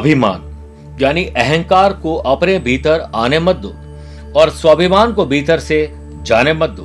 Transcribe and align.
अभिमान, 0.00 0.42
यानी 1.00 1.24
अहंकार 1.24 1.92
को 1.92 2.16
अपने 2.16 2.58
भीतर 2.58 3.10
आने 3.14 3.38
मत 3.38 3.56
दो 3.56 3.68
और 4.40 4.50
स्वाभिमान 4.50 5.12
को 5.12 5.26
भीतर 5.26 5.58
से 5.58 5.92
जाने 6.22 6.52
मत 6.52 6.70
दो। 6.70 6.82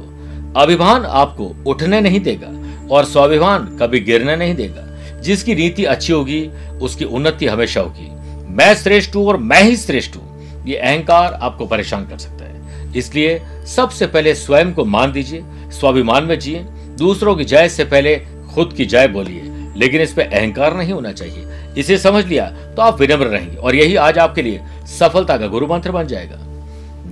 अभिमान 0.60 1.06
आपको 1.06 1.56
उठने 1.68 2.02
नहीं 2.02 2.20
देगा 2.20 2.48
और 2.96 3.06
स्वाभिमान 3.06 3.78
कभी 3.82 4.00
गिरने 4.00 4.36
नहीं 4.36 4.56
देगा। 4.56 4.84
जिसकी 5.22 5.56
नीति 5.56 5.86
अच्छी 5.86 6.14
होगी, 6.14 6.50
उसकी 6.82 7.06
उन्नति 7.06 7.46
हमेशा 7.46 7.82
होगी। 7.82 8.12
मैं 8.54 8.76
श्रेष्ठ 8.76 9.16
हूँ 9.16 9.28
और 9.28 9.38
मैं 9.38 9.64
ही 9.64 9.78
श्रेष्ठ 9.78 10.16
हूँ। 10.16 10.44
ये 10.68 10.76
अहंकार 10.76 11.34
आपको 11.34 11.66
परेशान 11.66 12.08
कर 12.08 12.18
सकता 12.18 12.46
है। 12.46 12.94
इसलिए 12.98 13.42
सबसे 13.76 14.08
पहले 14.08 14.36
स्वयं 14.36 14.74
को 14.74 14.86
मान 14.86 15.12
दीजिए, 15.12 15.44
स्वाभिमान 15.72 16.24
में 16.24 16.40
जिए। 16.40 16.60
दूसरों 16.98 17.36
की 17.36 17.46
जय 17.46 17.70
से 17.70 17.86
पहले 17.86 18.16
खुद 18.54 18.74
की 18.78 18.86
जय 18.86 19.08
बोलिए। 19.08 19.52
लेकिन 19.78 20.02
इस 20.02 20.14
पर 20.14 20.22
अहंकार 20.22 20.78
नहीं 20.78 20.94
होना 20.94 21.12
चाहिए। 21.12 21.55
इसे 21.78 21.98
समझ 21.98 22.26
लिया 22.26 22.46
तो 22.76 22.82
आप 22.82 23.00
विनम्र 23.00 23.28
रहेंगे 23.28 23.58
और 23.58 23.76
यही 23.76 23.96
आज 23.98 24.18
आपके 24.18 24.42
लिए 24.42 24.62
सफलता 24.90 25.38
का 25.38 25.48
गुरु 25.48 25.68
मंत्र 25.68 25.92
बन 25.92 26.08
जाएगा। 26.08 26.38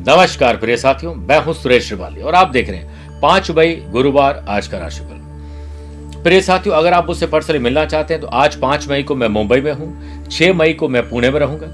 नमस्कार 0.08 0.58
प्रिय 0.58 0.78
साथियों, 0.78 1.14
मैं 1.16 1.40
हूँ 1.40 1.54
सुरेश 1.54 1.88
श्रिवाली 1.88 2.22
और 2.22 2.36
आप 2.36 2.50
देख 2.50 2.70
रहे 2.70 2.78
हैं 2.78 3.20
पाँच 3.22 3.52
मई 3.52 3.76
गुरुवार 3.92 4.44
आज 4.50 4.68
का 4.68 4.78
राशिफल। 4.78 6.22
प्रिय 6.24 6.42
साथियों, 6.42 6.76
अगर 6.76 6.94
आप 6.94 7.08
मुझसे 7.08 7.28
पर्सनली 7.28 7.60
मिलना 7.60 7.86
चाहते 7.86 8.14
हैं 8.14 8.22
तो 8.22 8.28
आज 8.30 8.56
पाँच 8.56 8.88
मई 8.90 9.04
को 9.04 9.16
मैं 9.16 9.28
मुंबई 9.30 9.62
में 9.62 9.72
हूँ, 9.72 10.28
छह 10.28 10.54
मई 10.54 10.74
को 10.74 10.88
मैं 10.90 11.10
पुणे 11.10 11.30
में 11.30 11.40
रहूँगा, 11.40 11.68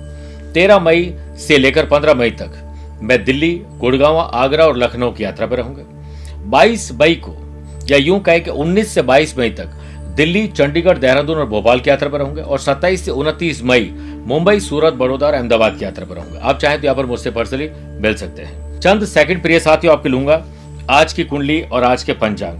तेरह 0.53 0.79
मई 0.79 1.13
से 1.39 1.57
लेकर 1.57 1.85
पंद्रह 1.85 2.13
मई 2.13 2.31
तक 2.31 2.99
मैं 3.01 3.23
दिल्ली, 3.23 3.53
गुड़गांव, 3.79 4.17
आगरा 4.17 4.65
और 4.65 4.77
लखनऊ 4.77 5.11
की 5.11 5.23
यात्रा 5.23 5.47
पर 5.47 5.57
रहूँगा। 5.57 5.83
बाईस 6.49 6.91
मई 6.91 7.15
को 7.17 7.35
या 7.89 7.97
यूँ 7.97 8.19
कहे 8.19 8.39
कि 8.39 8.49
उन्नीस 8.51 8.93
से 8.93 9.01
बाईस 9.03 9.37
मई 9.37 9.49
तक 9.51 9.69
दिल्ली, 10.19 10.47
चंडीगढ़, 10.49 10.97
देहरादून 10.97 11.37
और 11.37 11.45
भोपाल 11.45 11.79
की 11.79 11.89
यात्रा 11.89 12.07
पर 12.09 12.19
रहूँगा 12.19 12.43
और 12.43 12.59
27 12.59 13.03
से 13.05 13.11
उनतीस 13.11 13.61
मई 13.63 13.89
मुंबई, 14.27 14.59
सूरत, 14.59 14.93
बड़ौदा 14.93 15.25
और 15.27 15.33
अहमदाबाद 15.33 15.77
की 15.77 15.85
यात्रा 15.85 16.05
पर 16.05 16.15
रहूँगा 16.15 16.39
आप 16.41 16.57
चाहें 16.59 16.79
तो 16.79 16.85
यहाँ 16.85 16.95
पर 16.95 17.05
मुझसे 17.05 17.31
पर्सनली 17.31 17.69
मिल 18.01 18.15
सकते 18.15 18.41
हैं। 18.41 18.79
चंद 18.79 19.05
सेकंड 19.05 19.41
प्रिय 19.41 19.59
साथियों, 19.59 19.93
आपके 19.93 20.09
लूँगा। 20.09 20.43
आज 20.89 21.13
की 21.13 21.23
कुंडली 21.23 21.61
और 21.61 21.83
आज 21.83 22.03
के 22.03 22.13
पंचांग। 22.15 22.59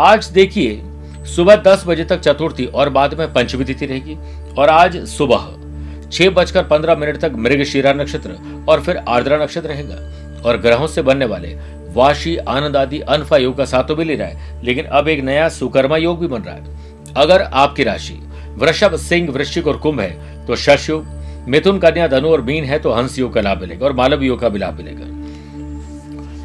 आज 0.00 0.26
देखिए, 0.28 0.80
सुबह 1.26 1.56
दस 1.66 1.84
बजे 1.86 2.04
तक 2.04 2.20
चतुर्थी 2.20 2.66
और 2.66 2.88
बाद 2.90 3.18
में 3.18 3.32
पंचमी 3.32 3.64
तिथि 3.64 3.86
रहेगी 3.86 4.16
और 4.58 4.68
आज 4.68 4.96
सुबह 5.08 6.08
छह 6.10 6.30
बजकर 6.30 6.64
पंद्रह 6.64 6.96
मिनट 6.96 7.20
तक 7.20 7.32
मृग 7.38 7.64
शिरा 7.64 7.92
नक्षत्र 7.92 8.64
और 8.68 8.80
फिर 8.80 8.96
आर्द्रा 9.08 9.42
नक्षत्र 9.44 9.68
रहेगा 9.68 10.42
और 10.42 10.56
ग्रहों 10.56 10.86
से 10.86 11.02
बनने 11.02 11.24
वाले 11.24 11.54
वाशी, 11.92 12.36
आनंद 12.38 12.76
आदि 12.76 13.00
अनफा 13.00 13.36
योग 13.36 13.56
का 13.56 13.64
साथ 13.64 13.84
तो 13.84 13.96
मिल 13.96 14.08
ही 14.08 14.14
रहा 14.16 14.28
है, 14.28 14.64
लेकिन 14.64 14.84
अब 14.84 15.08
एक 15.08 15.20
नया 15.20 15.48
सुकर्मा 15.50 15.96
योग 15.96 16.20
भी 16.20 16.26
बन 16.26 16.42
रहा 16.42 16.54
है। 16.54 17.14
अगर 17.16 17.42
आपकी 17.42 17.84
राशि 17.84 18.14
वृषभ, 18.56 18.96
सिंह, 18.98 19.30
वृश्चिक 19.30 19.66
और 19.66 19.76
कुंभ 19.76 20.00
है 20.00 20.46
तो 20.46 20.56
शश 20.56 20.88
योग, 20.90 21.06
मिथुन, 21.48 21.78
कन्या, 21.78 22.06
धनु 22.08 22.28
और 22.28 22.42
मीन 22.42 22.64
है 22.64 22.78
तो 22.78 22.92
हंस 22.92 23.18
योग 23.18 23.32
का 23.34 23.40
लाभ 23.40 23.60
मिलेगा 23.60 23.86
और 23.86 23.92
मालव 23.92 24.22
योग 24.22 24.40
का 24.40 24.48
भी 24.48 24.58
लाभ 24.58 24.76
मिलेगा। 24.76 25.10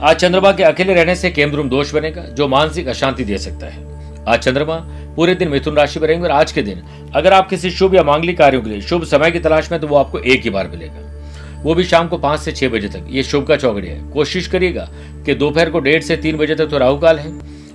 आज 0.02 0.16
चंद्रमा 0.16 0.52
के 0.52 0.64
अकेले 0.64 0.94
रहने 0.94 1.16
से 1.16 1.30
केंद्रुम 1.32 1.70
दोष 1.70 1.94
बनेगा, 1.94 2.22
जो 2.22 2.48
मानसिक 2.48 2.88
अशांति 2.88 3.24
दे 3.24 3.38
सकता 3.38 3.68
है। 3.68 3.86
आज 4.26 4.40
चंद्रमा 4.40 4.76
पूरे 5.16 5.36
दिन 5.36 5.50
मिथुन 5.50 5.76
राशि 5.76 6.00
में 6.00 6.08
रहेंगे 6.08 6.26
और 6.26 6.32
आज 6.32 6.52
के 6.52 6.62
दिन 6.62 6.82
अगर 7.16 7.34
आप 7.34 7.50
किसी 7.50 7.72
शुभ 7.72 7.96
या 7.96 8.04
मांगलिक 8.04 8.38
कार्यों 8.38 8.62
के 8.62 8.70
लिए 8.70 8.82
शुभ 8.82 9.04
समय 9.06 9.32
की 9.32 9.40
तलाश 9.40 9.72
में 9.72 9.80
तो 9.82 9.88
वो 9.88 9.96
आपको 9.96 10.20
एक 10.20 10.42
ही 10.44 10.50
बार 10.50 10.68
मिलेगा। 10.68 11.17
वो 11.58 11.74
भी 11.76 11.84
शाम 11.84 12.08
को 12.08 12.18
पाँच 12.18 12.40
से 12.40 12.52
छह 12.52 12.70
बजे 12.70 12.88
तक। 12.90 13.06
ये 13.10 13.24
शुभ 13.24 13.46
का 13.48 13.56
चौकड़ी 13.56 13.88
है। 13.88 14.00
कोशिश 14.12 14.48
करिएगा 14.48 14.88
कि 15.26 15.34
दोपहर 15.36 15.70
को 15.70 15.80
डेढ़ 15.80 16.04
से 16.04 16.18
तीन 16.18 16.38
बजे 16.38 16.56
तक 16.56 16.68
तो 16.68 16.78
राहु 16.78 16.98
काल 16.98 17.20
है 17.20 17.32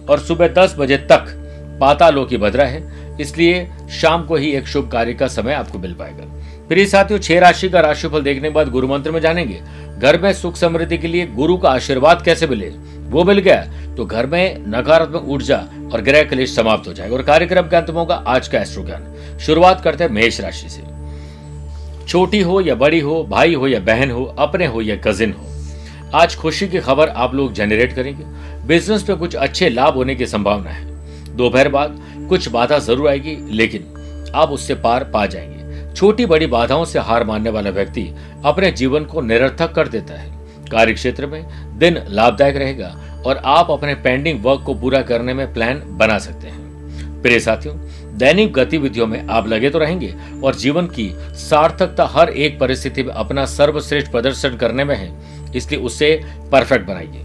और 0.06 0.20
सुबह 0.20 0.48
दस 0.48 0.74
बजे 0.78 0.96
तक 1.10 1.26
पातालों 1.80 2.24
की 2.26 2.36
भद्रा 2.36 2.64
है। 2.64 3.16
इसलिए 3.20 3.66
शाम 3.92 4.24
को 4.26 4.36
ही 4.36 4.50
एक 4.50 4.66
शुभ 4.66 4.90
कार्य 4.90 5.14
का 5.14 5.26
समय 5.28 5.52
आपको 5.52 5.78
मिल 5.78 5.92
पाएगा। 5.94 6.24
प्रिय 6.68 6.86
साथियों, 6.86 7.18
छह 7.20 7.38
राशि 7.38 7.68
का 7.68 7.80
राशिफल 7.80 8.22
देखने 8.22 8.48
के 8.48 8.54
बाद 8.54 8.68
गुरु 8.68 8.88
मंत्र 8.88 9.10
में 9.10 9.20
जानेंगे, 9.20 9.60
घर 9.98 10.20
में 10.20 10.32
सुख 10.32 10.56
समृद्धि 10.56 10.98
के 10.98 11.08
लिए 11.08 11.26
गुरु 11.26 11.56
का 11.56 11.70
आशीर्वाद 11.70 12.22
कैसे 12.24 12.46
मिले? 12.46 12.68
वो 13.10 13.24
मिल 13.24 13.38
गया 13.38 13.94
तो 13.96 14.04
घर 14.06 14.26
में 14.26 14.64
नकारात्मक 14.68 15.24
ऊर्जा 15.24 15.56
और 15.92 16.00
ग्रह 16.00 16.22
क्लेश 16.22 16.54
समाप्त 16.54 16.88
हो 16.88 16.92
जाएगा 16.92 17.16
और 17.16 17.22
कार्यक्रम 17.22 17.68
के 17.68 17.76
अंत 17.76 17.90
होगा 17.90 18.14
आज 18.14 18.48
का 18.48 18.60
एस्ट्रो 18.60 18.84
ज्ञान 18.84 19.38
शुरुआत 19.38 19.80
करते 19.80 20.04
हैं 20.04 20.10
मेष 20.10 20.40
राशि 20.40 20.68
से। 20.68 20.82
छोटी 22.08 22.40
हो 22.40 22.60
या 22.60 22.74
बड़ी 22.74 23.00
हो, 23.00 23.24
भाई 23.24 23.54
हो 23.54 23.68
या 23.68 23.80
बहन 23.80 24.10
हो, 24.10 24.24
अपने 24.24 24.66
हो 24.66 24.82
या 24.82 24.96
कजिन 24.96 25.32
हो। 25.32 25.46
आज 26.14 26.36
खुशी 26.36 26.68
की 26.68 26.80
खबर 26.80 27.08
आप 27.08 27.34
लोग 27.34 27.52
जनरेट 27.52 27.92
करेंगे। 27.92 28.24
बिज़नेस 28.66 29.02
पे 29.02 29.14
कुछ 29.14 29.36
अच्छे 29.36 29.68
लाभ 29.68 29.94
होने 29.94 30.14
की 30.14 30.26
संभावना 30.26 30.70
है। 30.70 30.92
दोपहर 31.36 31.68
बाद 31.68 31.98
कुछ 32.28 32.48
बाधा 32.48 32.78
ज़रूर 32.78 33.08
आएगी, 33.08 33.36
लेकिन 33.50 33.84
आप 34.34 34.50
उससे 34.50 34.74
पार 34.74 35.04
पा 35.04 35.26
जाएँगे। 35.26 35.94
छोटी 35.94 36.26
बड़ी 36.26 36.46
बाधाओं 36.46 36.84
से 36.84 36.98
हार 36.98 37.24
मानने 37.24 37.50
वाला 37.50 37.70
व्यक्ति 37.70 38.14
अपने 38.44 38.70
जीवन 38.70 39.04
को 39.04 39.20
निरर्थक 39.20 39.72
कर 39.72 39.88
देता 39.88 40.14
है। 40.14 40.30
कार्य 40.70 40.92
क्षेत्र 40.92 41.26
में 41.26 41.44
दिन 41.78 42.02
लाभदायक 42.08 42.56
रहेगा 42.56 43.22
और 43.26 43.36
आप 43.36 43.70
अपने 43.70 43.94
पेंडिंग 43.94 44.44
वर्क 44.44 44.62
को 44.66 44.74
पूरा 44.74 45.02
करने 45.02 45.34
में 45.34 45.52
प्लान 45.54 45.82
बना 45.86 46.18
सकते 46.18 46.48
हैं। 46.48 47.22
प्रिय 47.22 47.40
साथियों 47.40 47.74
दैनिक 48.12 48.52
गतिविधियों 48.52 49.06
में 49.06 49.26
आप 49.26 49.48
लगे 49.48 49.70
तो 49.70 49.78
रहेंगे 49.78 50.14
और 50.44 50.54
जीवन 50.54 50.86
की 50.88 51.08
सार्थकता 51.38 52.06
हर 52.06 52.28
एक 52.28 52.58
परिस्थिति 52.60 53.02
में 53.02 53.12
अपना 53.12 53.44
सर्वश्रेष्ठ 53.46 54.10
प्रदर्शन 54.12 54.56
करने 54.56 54.84
में 54.84 54.94
है, 54.96 55.12
इसलिए 55.56 55.80
उससे 55.80 56.14
परफेक्ट 56.52 56.86
बनाइए। 56.86 57.24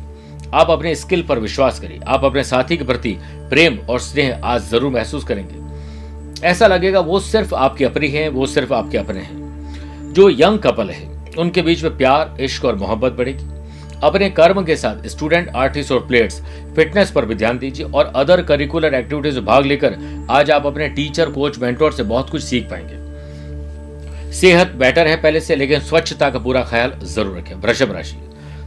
आप 0.54 0.70
अपने 0.70 0.96
स्किल 0.96 1.24
पर 1.24 1.40
विश्वास 1.40 1.80
करिए। 1.80 2.00
आप 2.08 2.24
अपने 2.26 2.44
साथी 2.44 2.78
के 2.78 2.84
प्रति 2.84 3.18
प्रेम 3.50 3.78
और 3.80 4.00
स्नेह 4.00 4.42
आज 4.44 4.70
ज़रूर 4.70 4.92
महसूस 4.92 5.24
करेंगे। 5.24 6.46
ऐसा 6.48 6.68
लगेगा 6.68 7.00
वो 7.00 7.20
सिर्फ़ 7.20 7.54
आपके 7.56 7.86
अपनी 7.86 8.08
हैं, 8.08 8.28
वो 8.30 8.46
सिर्फ़ 8.46 8.74
आपके 8.74 8.98
अपने 8.98 9.20
हैं। 9.20 10.14
जो 10.14 10.30
यंग 10.32 10.60
कपल 10.60 10.90
है, 10.90 11.06
उनके 11.38 11.62
बीच 11.62 11.84
में 11.84 11.98
प्यार, 11.98 12.36
इश्क 12.42 12.66
और 12.66 12.76
मोहब्बत 12.76 13.12
बढ़ेगी। 13.12 13.57
अपने 14.04 14.30
कर्म 14.30 14.64
के 14.66 14.76
साथ 14.76 15.08
स्टूडेंट 15.08 15.50
आर्टिस्ट 15.56 15.92
और 15.92 16.00
प्लेयर्स 16.08 16.42
फिटनेस 16.76 17.12
पर 17.12 17.26
भी 17.26 17.36
ध्यान 17.36 17.58
दीजिए 17.60 17.86
और 17.86 18.12
अदर 18.16 18.42
करिकुलर 18.42 18.94
एक्टिविटीज़ 18.94 19.36
में 19.36 19.46
भाग 19.46 19.66
लेकर 19.66 19.96
आज 20.32 20.52
आप 20.52 20.66
अपने 20.66 20.88
टीचर 20.90 21.30
कोच 21.30 21.60
मेंटोर 21.60 21.94
से 21.94 22.04
बहुत 22.04 22.30
कुछ 22.30 22.44
सीख 22.44 22.70
पाएँगे। 22.70 24.32
सेहत 24.34 24.72
बेटर 24.76 25.08
है 25.08 25.16
पहले 25.22 25.40
से, 25.40 25.56
लेकिन 25.56 25.80
स्वच्छता 25.80 26.30
का 26.30 26.40
पूरा 26.40 26.64
ख्याल 26.64 26.94
ज़रूर 27.04 27.38
रखें। 27.38 27.56
वृषभ 27.56 27.92
राशि। 27.92 28.18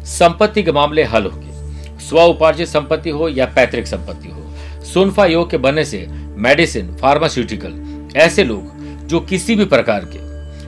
संपत्ति 0.09 0.63
के 0.63 0.73
मामले 0.73 1.05
हल 1.05 1.27
होंगे। 1.27 1.99
स्व 2.01 2.21
उपार्जित 2.21 2.69
संपत्ति 2.69 3.11
हो 3.11 3.29
या 3.29 3.47
पैतृक 3.47 3.87
संपत्ति 3.87 4.29
हो। 4.29 4.85
सुनफा 4.85 5.27
योग 5.27 5.51
के 5.51 5.57
बनने 5.59 5.85
से 5.85 6.07
मेडिसिन 6.39 6.95
फार्मास्यूटिकल 6.97 8.11
ऐसे 8.17 8.45
लोग 8.45 9.07
जो 9.07 9.21
किसी 9.21 9.57
भी 9.57 9.65
प्रकार 9.65 10.05
के 10.07 10.19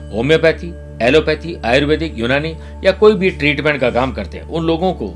होम्योपैथी 0.09 0.71
एलोपैथी, 1.03 1.55
आयुर्वेदिक, 1.65 2.17
यूनानी 2.19 2.55
या 2.83 2.91
कोई 2.93 3.13
भी 3.13 3.29
ट्रीटमेंट 3.31 3.79
का 3.81 3.89
काम 3.91 4.11
करते 4.11 4.37
हैं, 4.37 4.45
उन 4.45 4.65
लोगों 4.65 4.93
को 4.93 5.13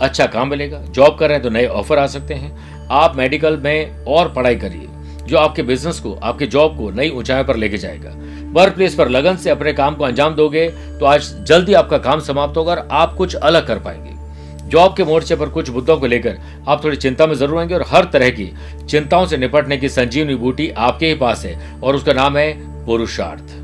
अच्छा 0.00 0.26
काम 0.26 0.48
मिलेगा। 0.48 0.78
जॉब 0.80 1.16
कर 1.18 1.28
रहे 1.28 1.34
हैं 1.34 1.42
तो 1.42 1.50
नए 1.50 1.66
ऑफ़र 1.66 1.98
आ 1.98 2.06
सकते 2.08 2.34
हैं। 2.34 2.86
आप 2.92 3.16
मेडिकल 3.16 3.56
में 3.56 4.04
और 4.06 4.32
पढ़ाई 4.32 4.56
करिए, 4.56 4.86
जो 5.22 5.38
आपके 5.38 5.62
बिज़नेस 5.62 5.98
को, 6.00 6.12
आपके 6.14 6.46
जॉब 6.46 6.76
को 6.76 6.90
नई 6.90 7.10
ऊंचाई 7.10 7.42
पर 7.42 7.56
लेके 7.56 7.78
जाएगा। 7.78 8.14
वर्क 8.52 8.74
प्लेस 8.74 8.94
पर 8.94 9.08
लगन 9.08 9.36
से 9.36 9.50
अपने 9.50 9.72
काम 9.72 9.94
को 9.94 10.04
अंजाम 10.04 10.34
दोगे 10.34 10.68
तो 11.00 11.06
आज 11.06 11.34
जल्दी 11.48 11.74
आपका 11.74 11.98
काम 12.00 12.20
समाप्त 12.20 12.56
होगा 12.56 12.72
और 12.72 12.88
आप 12.92 13.14
कुछ 13.14 13.34
अलग 13.34 13.66
कर 13.66 13.78
पाएँगे। 13.78 14.68
जॉब 14.68 14.94
के 14.96 15.04
मोर्चे 15.04 15.36
पर 15.36 15.48
कुछ 15.48 15.70
मुद्दों 15.70 15.96
को 15.96 16.06
लेकर 16.06 16.38
आप 16.68 16.84
थोड़ी 16.84 16.96
चिंता 16.96 17.26
में 17.26 17.34
ज़रूर 17.34 17.58
आएँगे 17.58 17.74
और 17.74 17.84
हर 17.88 18.04
तरह 18.04 18.30
की 18.30 18.50
चिंताओं 18.88 19.26
से 19.26 19.36
निपटने 19.36 19.76
की 19.76 19.88
संजीवनी 19.88 20.34
बूटी 20.34 20.68
आपके 20.70 21.06
ही 21.06 21.14
पास 21.16 21.44
है 21.46 21.80
और 21.80 21.96
उसका 21.96 22.12
नाम 22.12 22.36
है 22.36 22.52
पुरुषार्थ। 22.86 23.59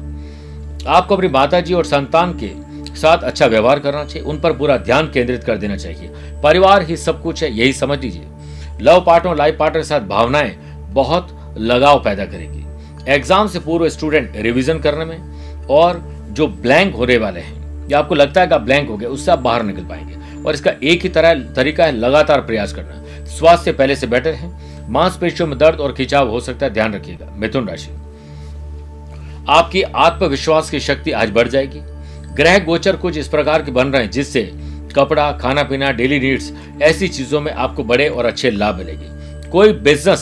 आपको 0.86 1.16
अपनी 1.16 1.28
माता 1.28 1.60
जी 1.60 1.74
और 1.74 1.84
संतान 1.84 2.32
के 2.42 2.50
साथ 2.96 3.18
अच्छा 3.18 3.46
व्यवहार 3.46 3.78
करना 3.78 4.04
चाहिए, 4.04 4.28
उन 4.28 4.40
पर 4.40 4.52
पूरा 4.52 4.76
ध्यान 4.76 5.10
केंद्रित 5.10 5.44
कर 5.44 5.56
देना 5.56 5.76
चाहिए। 5.76 6.10
परिवार 6.42 6.82
ही 6.82 6.96
सब 6.96 7.22
कुछ 7.22 7.42
है, 7.42 7.52
यही 7.58 7.72
समझ 7.72 7.98
लीजिए। 7.98 8.26
लव 8.80 9.00
पार्टनर 9.00 9.30
और 9.30 9.36
लाइफ 9.36 9.56
पार्टनर 9.58 9.80
के 9.80 9.84
साथ 9.84 10.00
भावनाएँ 10.00 10.56
बहुत 10.90 11.54
लगाव 11.58 12.02
पैदा 12.04 12.24
करेगी। 12.24 12.64
एग्ज़ाम 13.08 13.48
से 13.48 13.58
पूर्व 13.58 13.88
स्टूडेंट 13.88 14.32
रिविजन 14.36 14.78
करने 14.78 15.04
में 15.04 15.66
और 15.70 16.02
जो 16.30 16.46
ब्लैंक 16.46 16.94
होने 16.94 17.16
वाले 17.16 17.40
हैं, 17.40 17.88
या 17.88 17.98
आपको 17.98 18.14
लगता 18.14 18.40
है 18.40 18.46
कि 18.46 18.54
आप 18.54 18.60
ब्लैंक 18.60 18.88
हो 18.88 18.96
गए, 18.96 19.06
उससे 19.06 19.30
आप 19.30 19.38
बाहर 19.38 19.62
निकल 19.62 19.82
पाएँगे। 19.82 20.42
और 20.42 20.54
इसका 20.54 20.72
एक 20.82 21.02
ही 21.02 21.08
तरह, 21.08 21.34
तरीका 21.34 21.84
है 21.84 21.92
लगातार 21.92 22.40
प्रयास 22.40 22.72
करना। 22.72 23.24
स्वास्थ्य 23.26 23.72
पहले 23.72 23.96
से 23.96 24.06
बेटर 24.06 24.32
है। 24.32 24.50
मांसपेशियों 24.90 25.48
में 25.48 25.58
दर्द 25.58 25.80
और 25.80 25.92
खिंचाव 25.92 26.30
हो 26.30 26.40
सकता 26.40 26.66
है, 26.66 26.72
ध्यान 26.72 26.94
रखिएगा। 26.94 27.32
मिथुन 27.36 27.68
राशि। 27.68 27.90
आपकी 29.48 29.82
आत्मविश्वास 29.82 30.70
की 30.70 30.80
शक्ति 30.80 31.10
आज 31.12 31.30
बढ़ 31.30 31.48
जाएगी। 31.48 31.80
ग्रह 32.34 32.58
गोचर 32.58 32.96
कुछ 32.96 33.16
इस 33.18 33.28
प्रकार 33.28 33.62
के 33.62 33.70
बन 33.70 33.88
रहे 33.88 34.02
हैं, 34.02 34.10
जिससे 34.10 34.42
कपड़ा 34.96 35.30
खाना 35.32 35.62
पीना 35.62 35.90
डेली 35.92 36.18
नीड्स 36.20 36.52
ऐसी 36.82 37.08
चीज़ों 37.08 37.40
में 37.40 37.52
आपको 37.52 37.84
बड़े 37.84 38.08
और 38.08 38.24
अच्छे 38.24 38.50
लाभ 38.50 38.76
मिलेंगे। 38.76 39.48
कोई 39.50 39.72
बिज़नेस 39.72 40.20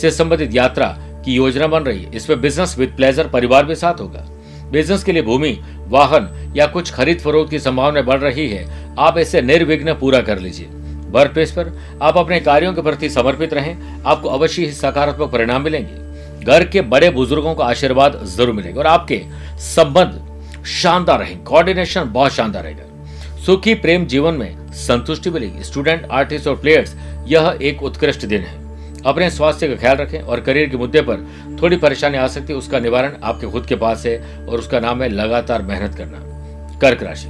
से 0.00 0.10
संबंधित 0.10 0.54
यात्रा 0.54 0.86
की 1.24 1.34
योजना 1.34 1.66
बन 1.66 1.82
रही 1.82 2.02
है 2.02 2.16
इसमें 2.16 2.40
बिज़नेस 2.40 2.78
विद 2.78 2.92
प्लेजर 2.96 3.28
परिवार 3.28 3.64
भी 3.64 3.74
साथ 3.74 4.00
होगा। 4.00 4.26
बिज़नेस 4.72 5.04
के 5.04 5.12
लिए 5.12 5.22
भूमि, 5.22 5.58
वाहन 5.88 6.52
या 6.56 6.66
कुछ 6.66 6.92
खरीद 6.92 7.20
फरोख्त 7.20 7.50
की 7.50 7.58
संभावना 7.58 8.02
बढ़ 8.02 8.20
रही 8.20 8.48
है, 8.48 8.66
आप 8.98 9.18
इसे 9.18 9.42
निर्विघ्न 9.42 9.94
पूरा 9.94 10.20
कर 10.20 10.38
लीजिए। 10.38 10.66
वर्क 11.10 11.32
प्लेस 11.32 11.52
पर 11.52 11.76
आप 12.02 12.16
अपने 12.16 12.40
कार्यों 12.40 12.72
के 12.74 12.82
प्रति 12.82 13.10
समर्पित 13.10 13.54
रहें, 13.54 14.02
आपको 14.02 14.28
अवश्य 14.28 14.62
ही 14.62 14.72
सकारात्मक 14.72 15.30
परिणाम 15.32 15.62
मिलेंगे। 15.62 16.05
घर 16.46 16.64
के 16.64 16.80
बड़े 16.82 17.10
बुज़ुर्गों 17.10 17.54
का 17.54 17.64
आशीर्वाद 17.64 18.20
ज़रूर 18.26 18.54
मिलेगा 18.54 18.80
और 18.80 18.86
आपके 18.86 19.22
संबंध 19.64 20.64
शानदार 20.72 21.18
रहेंगे। 21.18 21.44
कोऑर्डिनेशन 21.44 22.12
बहुत 22.12 22.32
शानदार 22.32 22.64
रहेगा। 22.64 23.42
सुखी 23.44 23.74
प्रेम 23.74 24.06
जीवन 24.06 24.34
में 24.34 24.72
संतुष्टि 24.76 25.30
मिलेगी। 25.30 25.62
स्टूडेंट 25.64 26.06
आर्टिस्ट 26.12 26.46
और 26.48 26.56
प्लेयर्स 26.56 26.94
यह 27.28 27.58
एक 27.62 27.82
उत्कृष्ट 27.82 28.26
दिन 28.26 28.42
है। 28.42 28.64
अपने 29.04 29.30
स्वास्थ्य 29.30 29.68
का 29.68 29.74
ख्याल 29.74 29.96
रखें 29.96 30.20
और 30.20 30.40
करियर 30.40 30.68
के 30.68 30.76
मुद्दे 30.76 31.00
पर 31.00 31.26
थोड़ी 31.62 31.76
परेशानी 31.76 32.18
आ 32.18 32.26
सकती 32.26 32.52
है। 32.52 32.58
उसका 32.58 32.78
निवारण 32.80 33.12
आपके 33.24 33.46
खुद 33.46 33.66
के 33.66 33.76
पास 33.76 34.06
है 34.06 34.16
और 34.46 34.58
उसका 34.58 34.80
नाम 34.80 35.02
है 35.02 35.08
लगातार 35.08 35.62
मेहनत 35.62 35.94
करना। 35.94 36.78
कर्क 36.80 37.02
राशि। 37.02 37.28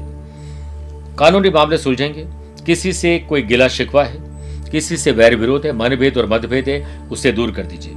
कानूनी 1.19 1.50
मामले 1.50 1.78
सुलझेंगे। 1.78 2.26
किसी 2.66 2.92
से 2.92 3.19
कोई 3.19 3.42
गिला 3.42 3.69
शिकवा 3.69 4.04
है, 4.04 4.19
किसी 4.70 4.96
से 4.96 5.12
वैर 5.12 5.36
विरोध 5.36 5.66
है, 5.66 5.72
मनभेद 5.72 6.19
और 6.19 6.26
मतभेद 6.26 6.69
है, 6.69 7.08
उसे 7.08 7.32
दूर 7.32 7.50
कर 7.50 7.62
दीजिए। 7.62 7.94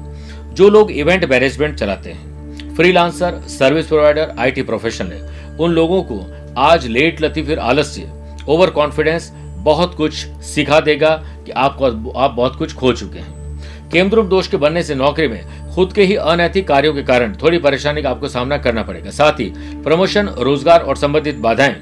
जो 0.53 0.69
लोग 0.69 0.91
इवेंट 0.91 1.25
मैनेजमेंट 1.25 1.75
चलाते 1.75 2.11
हैं 2.11 2.75
freelancer 2.75 3.39
service 3.49 3.87
provider 3.87 4.35
IT 4.39 4.61
professional 4.61 5.57
उन 5.59 5.71
लोगों 5.71 6.01
को 6.03 6.25
आज 6.57 6.87
लेट 6.87 7.21
लती 7.21 7.43
फिर 7.43 7.59
आलस्य 7.59 8.11
ओवर 8.47 8.69
कॉन्फिडेंस 8.69 9.31
बहुत 9.59 9.95
कुछ 9.95 10.13
सिखा 10.45 10.79
देगा 10.79 11.09
कि 11.45 11.51
आपको, 11.51 12.11
आप 12.11 12.31
बहुत 12.31 12.55
कुछ 12.55 12.73
खो 12.73 12.93
चुके 12.93 13.19
हैं। 13.19 13.89
केमद्रुप 13.91 14.25
दोष 14.25 14.47
के 14.47 14.57
बनने 14.57 14.83
से 14.83 14.95
नौकरी 14.95 15.27
में 15.27 15.73
खुद 15.75 15.93
के 15.93 16.03
ही 16.03 16.15
अनैतिक 16.15 16.67
कार्यों 16.67 16.93
के 16.93 17.03
कारण 17.03 17.35
थोड़ी 17.41 17.57
परेशानी 17.59 18.01
का 18.01 18.09
आपको 18.09 18.27
सामना 18.27 18.57
करना 18.57 18.83
पड़ेगा। 18.83 19.09
साथ 19.11 19.39
ही 19.39 19.51
प्रमोशन 19.83 20.27
रोज़गार 20.39 20.81
और 20.81 20.97
संबंधित 20.97 21.35
बाधाएँ, 21.37 21.75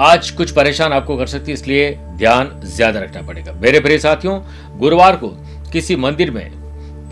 आज 0.00 0.30
कुछ 0.30 0.50
परेशान 0.50 0.92
आपको 0.92 1.16
कर 1.16 1.26
सकती 1.26 1.50
है, 1.50 1.54
इसलिए 1.54 1.90
ध्यान 2.16 2.60
ज़्यादा 2.66 3.00
रखना 3.00 3.22
पड़ेगा। 3.22 3.52
मेरे 3.52 3.80
प्रिय 3.80 3.98
साथियों, 3.98 4.40
गुरुवार 4.78 5.16
को 5.16 5.28
किसी 5.72 5.96
मंदिर 5.96 6.30
में 6.30 6.50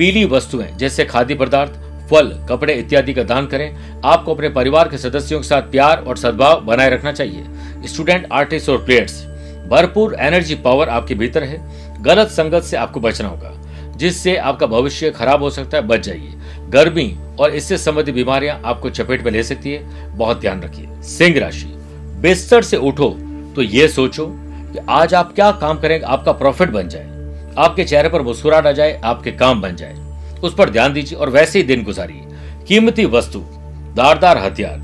पीली 0.01 0.25
वस्तुएँ, 0.25 0.67
जैसे 0.79 1.05
खाद्य 1.05 1.35
पदार्थ, 1.35 1.73
फल, 2.11 2.29
कपड़े 2.49 2.75
इत्यादि 2.75 3.15
का 3.15 3.23
दान 3.23 3.47
करें। 3.47 4.01
आपको 4.05 4.35
अपने 4.35 4.49
परिवार 4.49 4.89
के 4.89 4.99
सदस्यों 4.99 5.41
के 5.41 5.47
साथ 5.47 5.63
प्यार 5.63 5.99
और 5.99 6.17
सद्भाव 6.17 6.61
बनाए 6.61 6.91
रखना 6.91 7.13
चाहिए। 7.13 7.87
स्टूडेंट 7.87 8.27
आर्टिस्ट 8.33 8.69
और 8.69 8.79
प्लेयर्स 8.85 9.21
भरपूर 9.71 10.15
एनर्जी 10.21 10.55
पावर 10.55 10.89
आपके 10.89 11.15
भीतर 11.15 11.45
है। 11.45 11.59
गलत 12.03 12.29
संगत 12.29 12.63
से 12.63 12.77
आपको 12.77 13.01
बचना 13.01 13.29
होगा, 13.29 13.53
जिससे 13.97 14.37
आपका 14.37 14.67
भविष्य 14.69 15.11
खराब 15.11 15.43
हो 15.43 15.51
सकता 15.51 15.77
है, 15.77 15.87
बच 15.87 16.01
जाइए। 16.01 16.33
गर्मी 16.71 17.17
और 17.41 17.55
इससे 17.55 17.79
संबंधित 17.79 18.15
बीमारियाँ 18.15 18.61
आपको 18.65 18.91
चपेट 18.91 19.25
में 19.25 19.33
ले 19.33 19.43
सकती 19.43 19.73
है, 19.73 20.17
बहुत 20.17 20.41
ध्यान 20.41 20.63
रखिए। 20.63 21.03
सिंह 21.09 21.39
राशि, 21.39 21.73
बिस्तर 22.21 22.63
से 22.63 22.77
उठो 22.79 23.11
तो 23.57 23.63
ये 23.63 23.89
सोचो 23.91 24.27
कि 24.27 24.87
आज 24.91 25.15
आप 25.15 25.35
क्या 25.35 25.51
काम 25.53 25.81
करेंगे, 25.81 26.05
आपका 26.05 26.33
प्रॉफिट 26.33 26.71
बन 26.71 26.89
जाए। 26.89 27.10
आपके 27.61 27.85
चेहरे 27.85 28.09
पर 28.09 28.23
मुस्कुराहट 28.23 28.67
आ 28.67 28.73
जाए, 28.73 29.01
आपके 29.05 29.33
काम 29.33 29.61
बन 29.61 29.77
जाए। 29.77 29.95
उस 30.43 30.55
पर 30.55 30.71
ध्यान 30.71 30.93
दीजिए 30.93 31.19
और 31.19 31.31
वैसे 31.31 31.59
ही 31.59 31.65
दिन 31.65 31.83
गुजारिए। 31.83 32.27
कीमती 32.69 33.05
वस्तु 33.07 33.41
दारदार 33.97 34.39
हथियार, 34.39 34.79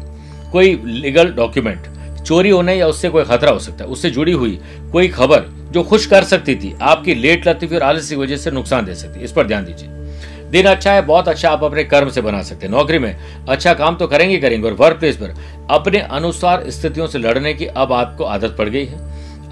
कोई 0.53 0.81
लीगल 0.85 1.33
डॉक्यूमेंट, 1.33 1.87
चोरी 2.23 2.51
होने 2.51 2.75
या 2.75 2.87
उससे 2.87 3.09
कोई 3.09 3.25
खतरा 3.25 3.51
हो 3.51 3.59
सकता 3.59 3.85
है, 3.85 3.91
उससे 3.91 4.11
जुड़ी 4.11 4.33
हुई 4.33 4.59
कोई 4.93 5.09
खबर 5.09 5.45
जो 5.73 5.83
खुश 5.83 6.07
कर 6.07 6.25
सकती 6.25 6.55
थी, 6.55 6.75
आपकी 6.83 7.15
लेट 7.15 7.49
लतीफी 7.49 7.77
और 7.77 7.83
आलस 7.83 8.09
की 8.09 8.17
वजह 8.17 8.37
से 8.37 8.51
नुकसान 8.51 8.85
दे 8.85 8.95
सकती 8.95 9.19
है 9.19 9.25
इस 9.25 9.33
पर 9.33 9.47
ध्यान 9.47 9.65
दीजिए। 9.65 9.89
दिन 10.51 10.67
अच्छा 10.67 10.93
है, 10.93 11.03
बहुत 11.03 11.29
अच्छा 11.29 11.51
आप 11.51 11.65
अपने 11.65 11.85
कर्म 11.85 12.11
से 12.11 12.21
बना 12.21 12.43
सकते 12.43 12.67
हैं। 12.67 12.73
नौकरी 12.73 12.99
में 12.99 13.17
अच्छा 13.49 13.73
काम 13.75 13.97
तो 13.97 14.07
करेंगे 14.07 14.37
करेंगे 14.37 14.69
और 14.69 14.75
वर्क 14.75 14.99
प्लेस 14.99 15.17
पर 15.17 15.35
अपने 15.71 16.01
अनुसार 16.01 16.71
स्थितियों 16.71 17.07
से 17.07 17.19
लड़ने 17.19 17.55
की 17.55 17.67
अब 17.67 17.93
आपको 17.93 18.25
आदत 18.25 18.55
पड़ 18.59 18.69
गई 18.69 18.85
है। 18.85 19.01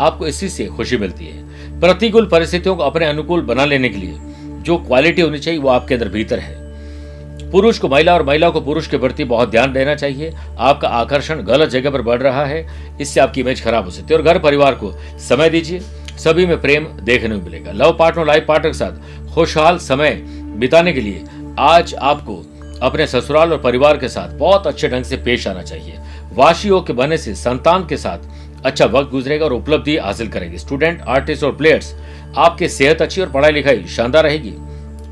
आपको 0.01 0.27
इसी 0.27 0.49
से 0.49 0.67
खुशी 0.67 0.97
मिलती 0.97 1.27
है। 1.27 1.43
प्रतिकूल 1.85 2.27
परिस्थितियों 2.27 2.75
को 2.77 2.83
अपने 2.83 3.07
अनुकूल 3.07 3.41
बना 3.41 3.65
लेने 3.65 3.89
के 3.89 3.99
लिए 3.99 4.19
जो 4.63 4.77
क्वालिटी 4.77 5.23
होनी 5.23 5.39
चाहिए, 5.39 5.61
वो 5.61 5.69
आपके 5.69 5.95
अंदर 5.95 6.09
भीतर 6.09 6.39
है। 6.39 7.51
पुरुष 7.51 7.79
को, 7.79 7.89
महिला 7.89 8.15
और 8.15 8.23
महिला 8.23 8.49
को 8.51 8.61
पुरुष 8.61 8.87
के 8.87 8.99
प्रति 8.99 9.25
बहुत 9.25 9.51
ध्यान 9.51 9.73
देना 9.73 9.95
चाहिए। 9.95 10.33
आपका 10.59 10.89
आकर्षण 10.89 11.43
गलत 11.43 11.69
जगह 11.69 11.91
पर 11.91 12.03
बढ़ 12.03 12.23
रहा 12.23 12.45
है, 12.45 12.67
इससे 13.01 13.21
आपकी 13.21 13.41
इमेज 13.41 13.63
खराब 13.65 13.85
हो 13.85 13.91
सकती 13.91 14.15
है। 14.15 14.21
और 14.21 14.27
घर 14.27 14.39
परिवार 14.39 14.75
को 14.75 14.93
समय 15.21 15.51
दीजिए, 15.51 15.81
सभी 16.19 16.47
में 16.47 16.61
प्रेम 16.61 16.85
देखने 16.85 17.37
को 17.37 17.45
मिलेगा। 17.45 17.73
लव 17.73 17.97
पार्टनर 17.99 18.27
लाइफ 18.27 18.45
पार्टनर 18.49 18.71
के 18.71 18.79
साथ 18.79 19.35
खुशहाल 19.35 19.79
समय 19.79 20.15
बिताने 20.59 20.93
के 20.93 21.01
लिए 21.01 21.25
आज 21.59 21.95
आपको 21.95 22.43
अपने 22.83 23.07
ससुराल 23.07 23.53
और 23.53 23.59
परिवार 23.59 23.97
के 23.97 24.09
साथ 24.09 24.37
बहुत 24.39 24.67
अच्छे 24.67 24.89
ढंग 24.89 25.05
से 25.05 25.17
पेश 25.17 25.47
आना 25.49 25.63
चाहिए। 25.63 25.99
वाशियों 26.35 26.81
के 26.81 26.93
बनने 26.93 27.19
से 27.19 27.35
संतान 27.35 27.87
के 27.87 27.97
साथ 27.97 28.54
अच्छा 28.65 28.87
वक्त 28.87 29.11
गुजरेगा 29.11 29.45
और 29.45 29.53
उपलब्धि 29.53 29.97
हासिल 29.97 30.29
करेंगे। 30.29 30.59
स्टूडेंट, 30.59 31.01
आर्टिस्ट 31.01 31.45
और 31.45 31.57
प्लेयर्स, 31.57 31.95
आपकी 32.37 32.69
सेहत 32.69 33.03
अच्छी 33.03 33.21
और 33.21 33.31
पढ़ाई 33.31 33.53
लिखाई 33.53 33.85
शानदार 33.87 34.25
रहेगी। 34.25 34.55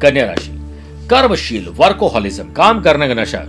कन्या 0.01 0.27
राशि, 0.27 0.51
कर्मशील, 1.11 1.69
वर्कोहॉलिज्म, 1.69 2.53
काम 2.53 2.81
करने 2.83 3.09
का 3.09 3.15
नशा। 3.15 3.45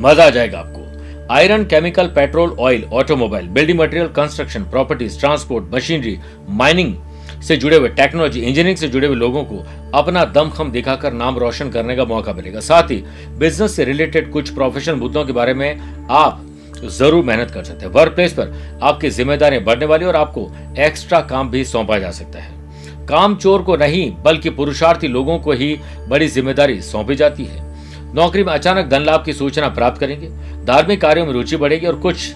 मज़ा 0.00 0.26
आ 0.26 0.30
जाएगा 0.30 0.58
आपको। 0.58 1.34
Iron, 1.34 1.64
chemical, 1.64 2.06
petrol, 2.06 2.56
oil, 2.60 2.84
automobile, 2.84 3.46
building 3.48 3.78
material, 3.80 4.08
construction, 4.08 4.62
properties, 4.62 5.18
transport, 5.20 5.64
machinery, 5.74 6.18
mining 6.48 6.94
से 7.42 7.56
जुड़े 7.56 7.76
हुए 7.76 7.88
टेक्नोलॉजी, 7.88 8.40
इंजीनियरिंग 8.40 8.76
से 8.76 8.88
जुड़े 8.88 9.06
हुए 9.06 9.16
लोगों 9.16 9.44
को 9.44 9.64
अपना 9.94 10.24
दमखम 10.24 10.70
दिखाकर 10.70 11.12
नाम 11.12 11.38
रोशन 11.38 11.70
करने 11.70 11.96
का 11.96 12.04
मौका 12.04 12.32
मिलेगा। 12.32 12.60
साथ 12.60 12.90
ही, 12.90 13.02
बिज़नेस 13.38 13.76
से 13.76 13.84
रिलेटेड 13.84 14.30
कुछ 14.32 14.50
प्रोफेशनल 14.50 14.94
मुद्दों 14.94 15.24
के 15.24 15.32
बारे 15.32 15.54
में 15.54 16.06
आप 16.10 16.44
ज़रूर 16.76 17.24
मेहनत 17.24 17.50
कर 17.50 17.64
सकते 17.64 17.86
हैं। 17.86 17.92
वर्क 17.92 18.12
प्लेस 18.12 18.32
पर 18.32 18.52
आपकी 18.82 19.10
जिम्मेदारियाँ 19.10 19.62
बढ़ने 19.64 19.86
वाली 19.86 20.04
और 20.04 20.16
आपको 20.16 20.50
एक्स्ट्रा 20.78 21.20
काम 21.20 21.50
भी 21.50 21.64
सौंपा 21.64 21.98
जा 21.98 22.10
सकता 22.10 22.38
है। 22.38 23.06
काम 23.06 23.36
चोर 23.36 23.62
को 23.62 23.76
नहीं, 23.76 24.10
बल्कि 24.22 24.50
पुरुषार्थी 24.50 25.08
लोगों 25.08 25.38
को 25.38 25.52
ही 25.52 25.78
बड़ी 26.08 26.28
ज़िम्मेदारी 26.28 26.80
सौंपी 26.82 27.14
जाती 27.14 27.44
है। 27.44 27.66
नौकरी 28.14 28.42
में 28.44 28.52
अचानक 28.52 28.88
धन 28.88 29.02
लाभ 29.02 29.24
की 29.24 29.32
सूचना 29.32 29.68
प्राप्त 29.68 30.00
करेंगे, 30.00 30.28
धार्मिक 30.64 31.00
कार्यों 31.00 31.26
में 31.26 31.32
रुचि 31.32 31.56
बढ़ेगी 31.56 31.86
और 31.86 31.96
कुछ 31.96 32.32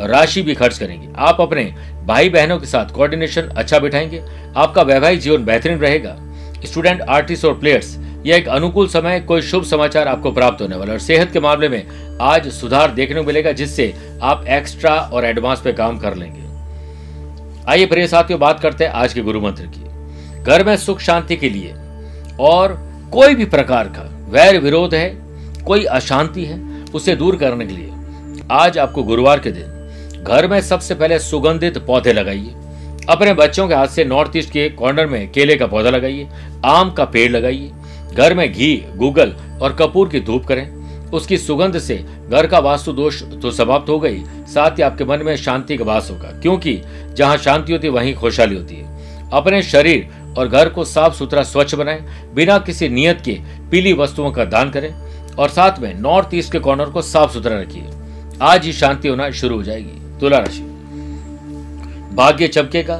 राशि 0.00 0.42
भी 0.42 0.54
खर्च 0.54 0.78
करेंगे। 0.78 1.08
आप 1.18 1.40
अपने 1.40 1.64
भाई 2.04 2.28
बहनों 2.28 2.58
के 2.58 2.66
साथ 2.66 2.92
कोऑर्डिनेशन 2.92 3.48
अच्छा 3.48 3.78
बिठाएँगे। 3.78 4.22
आपका 4.56 4.82
वैवाहिक 4.82 5.20
जीवन 5.20 5.44
बेहतरीन 5.44 5.78
रहेगा। 5.78 6.16
स्टूडेंट 6.64 7.00
आर्टिस्ट 7.00 7.44
और 7.44 7.58
प्लेयर्स 7.58 7.96
यह 8.26 8.36
एक 8.36 8.48
अनुकूल 8.48 8.88
समय, 8.88 9.20
कोई 9.20 9.42
शुभ 9.42 9.64
समाचार 9.64 10.08
आपको 10.08 10.30
प्राप्त 10.32 10.62
होने 10.62 10.76
वाला 10.76 10.92
और 10.92 10.98
सेहत 10.98 11.32
के 11.32 11.40
मामले 11.40 11.68
में 11.68 12.18
आज 12.22 12.48
सुधार 12.52 12.90
देखने 12.90 13.20
को 13.20 13.26
मिलेगा, 13.26 13.52
जिससे 13.52 13.92
आप 14.22 14.44
एक्स्ट्रा 14.48 14.94
और 15.12 15.24
एडवांस 15.24 15.60
पे 15.60 15.72
काम 15.72 15.98
कर 15.98 16.14
लेंगे। 16.14 16.40
आइए 17.68 17.86
प्रिय 17.86 18.06
साथियों, 18.06 18.40
बात 18.40 18.60
करते 18.60 18.84
हैं 18.84 18.92
आज 18.92 19.14
के 19.14 19.20
गुरु 19.20 19.40
मंत्र 19.40 19.66
की। 19.66 20.42
घर 20.42 20.64
में 20.64 20.76
सुख 20.76 21.00
शांति 21.00 21.36
के 21.36 21.48
लिए 21.48 21.74
और 22.40 22.78
कोई 23.12 23.34
भी 23.34 23.44
प्रकार 23.46 23.88
का 23.88 24.08
वैर 24.30 24.58
विरोध 24.60 24.94
है, 24.94 25.08
कोई 25.64 25.84
अशांति 25.84 26.44
है, 26.44 26.60
उसे 26.94 27.16
दूर 27.16 27.36
करने 27.36 27.66
के 27.66 27.72
लिए 27.72 27.90
आज 28.52 28.78
आपको 28.78 29.02
गुरुवार 29.02 29.40
के 29.40 29.50
दिन 29.50 30.24
घर 30.24 30.46
में 30.48 30.60
सबसे 30.60 30.94
पहले 30.94 31.18
सुगंधित 31.18 31.78
पौधे 31.78 32.12
लगाइए। 32.12 32.54
अपने 33.08 33.32
बच्चों 33.34 33.66
के 33.68 33.74
हाथ 33.74 33.88
से 33.88 34.04
नॉर्थ 34.04 34.36
ईस्ट 34.36 34.50
के 34.50 34.68
कॉर्नर 34.70 35.06
में 35.06 35.30
केले 35.32 35.56
का 35.56 35.66
पौधा 35.66 35.90
लगाइए, 35.90 36.28
आम 36.64 36.90
का 36.90 37.04
पेड़ 37.04 37.30
लगाइए 37.32 37.70
घर 38.14 38.34
में 38.34 38.52
घी, 38.52 38.84
गूगल 38.96 39.34
और 39.62 39.72
कपूर 39.72 40.08
की 40.08 40.20
धूप 40.20 40.46
करें। 40.46 40.70
उसकी 41.10 41.38
सुगंध 41.38 41.78
से 41.78 41.96
घर 42.30 42.46
का 42.46 42.58
वास्तु 42.58 42.92
दोष 42.92 43.22
तो 43.22 43.50
समाप्त 43.50 43.88
हो 43.90 43.98
गई। 44.00 44.22
साथ 44.48 44.70
ही 44.70 44.82
आपके 44.82 45.04
मन 45.04 45.22
में 45.22 45.36
शांति 45.36 45.76
का 45.76 45.84
वास 45.84 46.10
होगा, 46.10 46.28
क्योंकि 46.32 46.80
जहाँ 47.14 47.36
शांति 47.36 47.72
होती 47.72 47.88
वहीं 47.88 48.14
खुशहाली 48.14 48.56
होती 48.56 48.74
है। 48.74 49.30
अपने 49.32 49.62
शरीर 49.62 50.08
और 50.38 50.48
घर 50.48 50.68
को 50.68 50.84
साफ़ 50.84 51.14
सुथरा, 51.14 51.42
स्वच्छ 51.42 51.74
बनाएँ। 51.74 52.00
बिना 52.34 52.58
किसी 52.58 52.88
नियत 52.88 53.20
के 53.20 53.38
पीली 53.70 53.92
वस्तुओं 53.92 54.30
का 54.32 54.44
दान 54.44 54.70
करें 54.70 54.94
और 55.38 55.48
साथ 55.48 55.78
में 55.78 55.94
नॉर्थ 55.94 56.34
ईस्ट 56.34 56.52
के 56.52 56.58
कॉर्नर 56.58 56.90
को 56.90 57.02
साफ़ 57.02 57.32
सुथरा 57.32 57.60
रखिए। 57.60 57.84
आज 58.42 58.64
ही 58.64 58.72
शांति 58.72 59.08
होना 59.08 59.30
शुरू 59.30 59.56
हो 59.56 59.62
जाएगी। 59.62 60.18
तुला 60.20 60.38
राशि। 60.38 60.62
भाग्य 62.14 62.48
चमकेगा, 62.48 62.98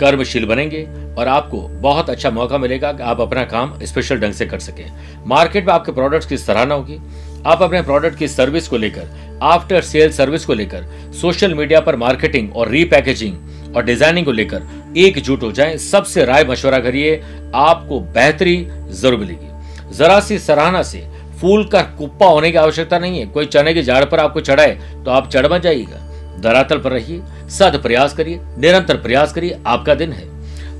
कर्मशील 0.00 0.46
बनेंगे 0.46 0.86
और 1.18 1.28
आपको 1.28 1.60
बहुत 1.80 2.10
अच्छा 2.10 2.30
मौका 2.30 2.58
मिलेगा 2.58 2.92
कि 2.92 3.02
आप 3.02 3.20
अपना 3.20 3.44
काम 3.44 3.78
स्पेशल 3.82 4.18
ढंग 4.20 4.32
से 4.32 4.46
कर 4.46 4.58
सकें। 4.58 4.84
मार्केट 5.26 5.66
में 5.66 5.72
आपके 5.74 5.92
प्रोडक्ट्स 5.92 6.26
की 6.26 6.38
सराहना 6.38 6.74
होगी। 6.74 6.98
आप 7.46 7.62
अपने 7.62 7.82
प्रोडक्ट 7.82 8.18
की 8.18 8.28
सर्विस 8.28 8.68
को 8.68 8.76
लेकर 8.76 9.38
आफ्टर 9.42 9.80
सेल 9.82 10.12
सर्विस 10.12 10.44
को 10.44 10.54
लेकर 10.54 10.84
सोशल 11.20 11.54
मीडिया 11.54 11.80
पर 11.80 11.96
मार्केटिंग 11.96 12.56
और 12.56 12.68
रीपैकेजिंग 12.68 13.74
और 13.76 13.84
डिज़ाइनिंग 13.84 14.26
को 14.26 14.32
लेकर 14.32 14.62
एकजुट 14.98 15.42
हो 15.42 15.50
जाएँ। 15.52 15.76
सबसे 15.78 16.24
राय 16.24 16.44
मशवरा 16.44 16.78
करिए, 16.78 17.22
आपको 17.54 18.00
बेहतरी 18.00 18.56
ज़रूर 18.90 19.18
मिलेगी। 19.18 19.94
जरा 19.96 20.20
सी 20.20 20.38
सराहना 20.38 20.82
से 20.82 21.06
फूल 21.40 21.64
का 21.64 21.80
कुप्पा 21.98 22.26
होने 22.26 22.50
की 22.50 22.58
आवश्यकता 22.58 22.98
नहीं 22.98 23.18
है। 23.20 23.26
कोई 23.26 23.46
चने 23.46 23.74
की 23.74 23.82
झाड़ 23.82 24.04
पर 24.04 24.20
आपको 24.20 24.40
चढ़ाए 24.40 24.78
तो 25.04 25.10
आप 25.10 25.28
चढ़ 25.28 25.46
बन 25.46 25.60
जाइएगा। 25.60 25.98
धरातल 26.40 26.78
पर 26.78 26.92
रहिए, 26.92 27.22
सद 27.50 27.80
प्रयास 27.82 28.14
करिए, 28.14 28.40
निरंतर 28.58 28.96
प्रयास 28.98 29.32
करिए, 29.32 29.58
आपका 29.66 29.94
दिन 29.94 30.12
है। 30.12 30.30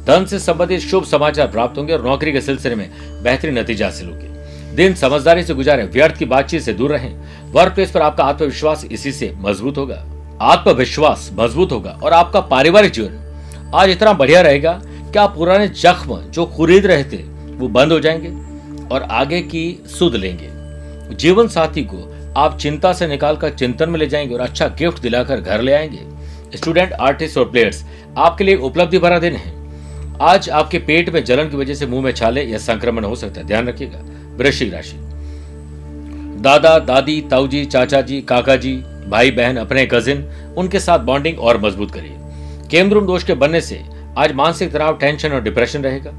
धन 0.06 0.24
से 0.24 0.38
संबंधित 0.38 0.80
शुभ 0.80 1.04
समाचार 1.04 1.46
प्राप्त 1.46 1.78
होंगे 1.78 1.92
और 1.92 2.04
नौकरी 2.04 2.32
के 2.32 2.40
सिलसिले 2.40 2.74
में 2.74 2.90
बेहतरीन 3.22 3.58
नतीजा 3.58 3.86
हासिल 3.86 4.08
होंगे। 4.08 4.74
दिन 4.76 4.94
समझदारी 4.94 5.42
से 5.42 5.54
गुजारे, 5.54 5.84
व्यर्थ 5.84 6.16
की 6.16 6.24
बातचीत 6.24 6.62
से 6.62 6.72
दूर 6.72 6.90
रहें। 6.90 7.52
वर्क 7.52 7.74
प्लेस 7.74 7.90
पर 7.90 8.02
आपका 8.02 8.24
आत्मविश्वास 8.24 8.84
इसी 8.84 9.12
से 9.12 9.32
मज़बूत 9.36 9.78
होगा। 9.78 10.04
आत्मविश्वास 10.42 11.30
मज़बूत 11.32 11.72
होगा 11.72 11.98
और 12.02 12.12
आपका 12.12 12.40
पारिवारिक 12.40 12.92
जीवन 12.92 13.70
आज 13.74 13.90
इतना 13.90 14.12
बढ़िया 14.12 14.40
रहेगा 14.40 14.72
कि 14.84 15.18
आप 15.18 15.34
पुराने 15.34 15.68
जख्म 15.68 16.20
जो 16.30 16.46
खुरीद 16.46 16.86
रहे 16.86 17.04
थे 17.04 17.22
वो 17.56 17.68
बंद 17.68 17.92
हो 17.92 18.00
जाएँगे 18.00 18.28
और 18.94 19.02
आगे 19.02 19.40
की 19.40 19.82
सुध 19.88 20.16
लेंगे। 20.16 20.48
जीवन 21.14 21.48
साथी 21.48 21.82
को 21.84 22.32
आप 22.36 22.58
चिंता 22.58 22.92
से 22.92 23.06
निकालकर 23.06 23.50
चिंतन 23.50 23.90
में 23.90 23.98
ले 23.98 24.06
जाएँगे 24.06 24.34
और 24.34 24.40
अच्छा 24.40 24.68
गिफ्ट 24.68 25.02
दिलाकर 25.02 25.40
घर 25.40 25.60
ले 25.60 25.72
आएँगे। 25.72 26.56
स्टूडेंट 26.56 26.92
आर्टिस्ट 26.92 27.38
और 27.38 27.50
प्लेयर्स 27.50 27.84
आपके 28.18 28.44
लिए 28.44 28.56
उपलब्धि 28.56 28.98
भरा 28.98 29.18
दिन 29.18 29.36
है। 29.36 29.61
आज 30.22 30.48
आपके 30.50 30.78
पेट 30.78 31.08
में 31.10 31.24
जलन 31.24 31.48
की 31.48 31.56
वजह 31.56 31.74
से 31.74 31.86
मुँह 31.86 32.02
में 32.02 32.12
छाले 32.12 32.42
या 32.42 32.58
संक्रमण 32.58 33.04
हो 33.04 33.14
सकता 33.16 33.40
है। 33.40 33.46
ध्यान 33.46 33.68
रखिएगा। 33.68 33.98
वृश्चिक 34.36 34.72
राशि। 34.74 34.96
दादा, 36.42 36.78
दादी, 36.78 37.20
ताऊजी 37.20 37.64
चाचा 37.64 38.00
जी 38.00 38.20
काका 38.22 38.56
जी 38.56 38.74
भाई 39.08 39.30
बहन 39.30 39.56
अपने 39.56 39.86
कजिन 39.86 40.22
उनके 40.58 40.80
साथ 40.80 40.98
बॉन्डिंग 40.98 41.38
और 41.38 41.60
मज़बूत 41.60 41.90
करिए। 41.90 42.16
केमद्रुम 42.70 43.06
दोष 43.06 43.24
के 43.24 43.34
बनने 43.34 43.60
से 43.60 43.82
आज 44.18 44.32
मानसिक 44.32 44.72
तनाव 44.72 44.96
टेंशन 44.98 45.32
और 45.32 45.42
डिप्रेशन 45.42 45.82
रहेगा। 45.82 46.10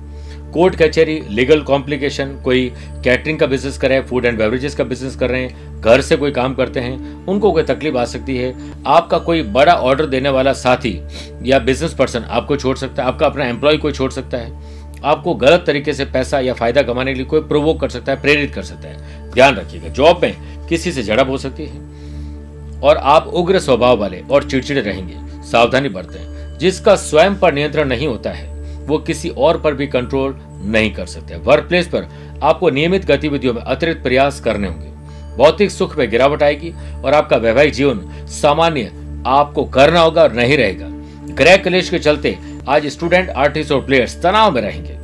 कोर्ट 0.54 0.76
कचहरी 0.76 1.22
लीगल 1.30 1.62
कॉम्प्लिकेशन 1.62 2.42
कोई 2.44 2.72
कैटरिंग 3.04 3.40
का 3.40 3.46
बिज़नेस 3.48 3.78
कर 3.78 3.90
रहे 3.90 3.98
हैं 3.98 4.06
फ़ूड 4.06 4.26
एंड 4.26 4.38
बेवरेजेस 4.38 4.76
का 4.76 4.84
बिज़नेस 4.84 5.16
कर 5.16 5.30
रहे 5.30 5.42
हैं, 5.42 5.82
घर 5.82 6.02
से 6.02 6.16
कोई 6.16 6.32
काम 6.32 6.54
करते 6.54 6.80
हैं, 6.80 7.26
उनको 7.26 7.52
कोई 7.52 7.64
तकलीफ़ 7.64 7.98
आ 7.98 8.06
सकती 8.06 8.38
है। 8.38 8.54
आपका 8.88 9.18
कोई 9.18 9.42
बड़ा 9.44 9.74
ऑर्डर 9.74 10.06
देने 10.06 10.30
वाला 10.30 10.54
साथी 10.54 11.02
या 11.44 11.60
बिज़नेस 11.60 11.94
पर्सन 11.94 12.20
आपको 12.20 12.58
छोड़ 12.58 12.78
सकता 12.78 13.04
है, 13.04 13.10
आपका 13.10 13.26
अपना 13.26 13.46
एम्प्लॉय 13.46 13.78
कोई 13.78 13.92
छोड़ 13.92 14.12
सकता 14.12 14.38
है। 14.38 14.82
आपको 15.04 15.34
गलत 15.34 15.64
तरीके 15.68 15.94
से 15.94 16.06
पैसा 16.06 16.40
या 16.40 16.54
फ़ायदा 16.54 16.82
कमाने 16.82 17.12
के 17.12 17.18
लिए 17.18 17.26
कोई 17.26 17.42
प्रोवोक 17.42 17.82
कर 17.82 17.90
सकता 17.90 18.12
है, 18.12 18.22
प्रेरित 18.22 18.54
कर 18.56 18.64
सकता 18.64 18.88
है। 18.88 19.32
ध्यान 19.32 19.56
रखिएगा 19.56 19.90
जॉब 19.90 20.20
में 20.24 20.36
किसी 20.68 20.92
से 20.92 21.04
झड़प 21.04 21.30
हो 21.30 21.38
सकती 21.38 21.66
है। 21.66 22.82
और 22.82 22.98
आप 22.98 23.28
उग्र 23.28 23.60
स्वभाव 23.60 24.00
वाले 24.00 24.24
और 24.32 24.44
चिड़चिड़े 24.44 24.82
रहेंगे, 24.82 25.42
सावधानी 25.44 25.90
बरतें, 25.90 26.58
जिसका 26.58 26.96
स्वयं 26.96 27.36
पर 27.36 27.54
नियंत्रण 27.54 27.88
नहीं 27.88 28.08
होता 28.08 28.30
है। 28.30 28.53
वो 28.88 28.98
किसी 28.98 29.30
और 29.30 29.60
पर 29.62 29.74
भी 29.74 29.88
कंट्रोल 29.88 30.36
नहीं 30.66 30.94
कर 30.94 31.06
सकते। 31.06 31.36
वर्क 31.36 31.64
प्लेस 31.64 31.88
पर 31.88 32.08
आपको 32.44 32.70
नियमित 32.70 33.06
गतिविधियों 33.06 33.54
में 33.54 33.62
अतिरिक्त 33.62 34.04
प्रयास 34.04 34.40
करने 34.42 34.68
होंगे। 34.68 34.92
भौतिक 35.38 35.72
सुख 35.72 35.98
में 35.98 36.10
गिरावट 36.10 36.44
आएगी 36.44 36.74
और 37.06 37.14
आपका 37.14 37.38
वैवाहिक 37.38 37.74
जीवन 37.74 38.28
सामान्य 38.32 38.92
आपको 39.28 39.64
करना 39.66 40.00
होगा 40.00 40.24
और 40.24 40.34
नहीं 40.34 40.58
रहेगा। 40.58 40.88
ग्रह 41.34 41.58
कलेश 41.58 41.90
के 41.90 42.00
चलते 42.00 42.38
आज 42.70 42.88
स्टूडेंट 42.88 43.30
आर्टिस्ट 43.30 43.72
और 43.72 43.86
प्लेयर्स 43.86 44.22
तनाव 44.22 44.52
में 44.52 44.62
रहेंगे। 44.62 44.98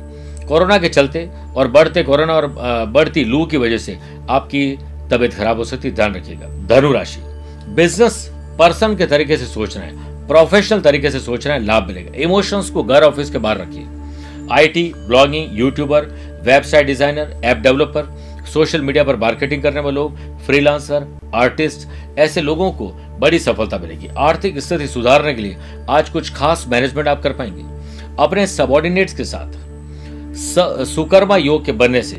कोरोना 0.46 0.78
के 0.78 0.88
चलते 0.88 1.28
और 1.56 1.68
बढ़ते 1.68 2.02
कोरोना 2.02 2.34
और 2.34 2.46
बढ़ती 2.86 3.24
लू 3.24 3.44
की 3.46 3.56
वजह 3.56 3.78
से 3.78 3.98
आपकी 4.30 4.78
तबीयत 5.10 5.34
खराब 5.34 5.56
हो 5.56 5.64
सकती 5.64 5.90
ध्यान 5.90 6.14
रखिएगा। 6.14 6.46
धनु 6.66 6.92
राशि। 6.92 7.20
बिज़नेस 7.74 8.28
पर्सन 8.58 8.96
के 8.96 9.06
तरीके 9.06 9.36
से 9.36 9.46
सोचना 9.46 9.82
है। 9.82 10.09
प्रोफेशनल 10.28 10.80
तरीके 10.80 11.10
से 11.10 11.20
सोचना 11.20 11.52
है, 11.52 11.64
लाभ 11.64 11.86
मिलेगा। 11.86 12.14
इमोशंस 12.16 12.70
को 12.70 12.82
घर 12.82 13.02
ऑफ़िस 13.02 13.30
के 13.30 13.38
बाहर 13.38 13.58
रखिए। 13.58 13.86
IT 14.52 14.92
blogging 14.98 15.58
YouTuber 15.58 16.04
website 16.44 16.86
designer 16.86 17.40
app 17.44 17.56
developer 17.56 18.08
social 18.52 18.80
media 18.80 19.04
पर 19.04 19.16
मार्केटिंग 19.16 19.62
करने 19.62 19.80
वाले 19.80 19.94
लोग 19.94 20.16
फ्रीलांसर 20.46 21.06
आर्टिस्ट 21.34 21.88
ऐसे 22.18 22.40
लोगों 22.40 22.70
को 22.72 22.88
बड़ी 23.20 23.38
सफलता 23.38 23.78
मिलेगी। 23.78 24.08
आर्थिक 24.18 24.58
स्थिति 24.58 24.86
सुधारने 24.88 25.34
के 25.34 25.42
लिए 25.42 25.56
आज 25.90 26.08
कुछ 26.10 26.32
खास 26.34 26.64
मैनेजमेंट 26.68 27.08
आप 27.08 27.22
कर 27.22 27.32
पाएँगे। 27.32 27.62
अपने 28.18 28.46
सबॉर्डिनेट्स 28.46 29.14
के 29.14 29.24
साथ 29.24 30.84
सुकर्मा 30.86 31.36
योग 31.36 31.64
के 31.64 31.72
बनने 31.74 32.02
से 32.02 32.16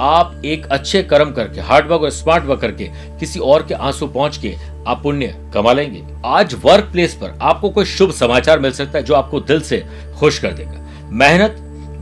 आप 0.00 0.42
एक 0.44 0.66
अच्छे 0.66 1.02
कर्म 1.02 1.30
करके 1.32 1.60
हार्ड 1.60 1.86
वर्क 1.86 2.02
और 2.02 2.10
स्मार्ट 2.10 2.44
वर्क 2.44 2.60
करके, 2.60 2.84
किसी 3.20 3.40
और 3.40 3.62
के 3.62 3.74
आँसू 3.74 4.06
पहुँच 4.06 4.36
के 4.36 4.54
आप 4.88 5.02
पुण्य 5.02 5.26
कमा 5.54 5.72
लेंगे। 5.72 6.02
आज 6.26 6.54
वर्क 6.64 6.88
प्लेस 6.92 7.14
पर 7.14 7.38
आपको 7.42 7.70
कोई 7.70 7.84
शुभ 7.84 8.10
समाचार 8.10 8.58
मिल 8.58 8.72
सकता 8.72 8.98
है 8.98 9.04
जो 9.04 9.14
आपको 9.14 9.40
दिल 9.40 9.60
से 9.60 9.82
खुश 10.18 10.38
कर 10.38 10.52
देगा। 10.52 11.08
मेहनत 11.12 11.56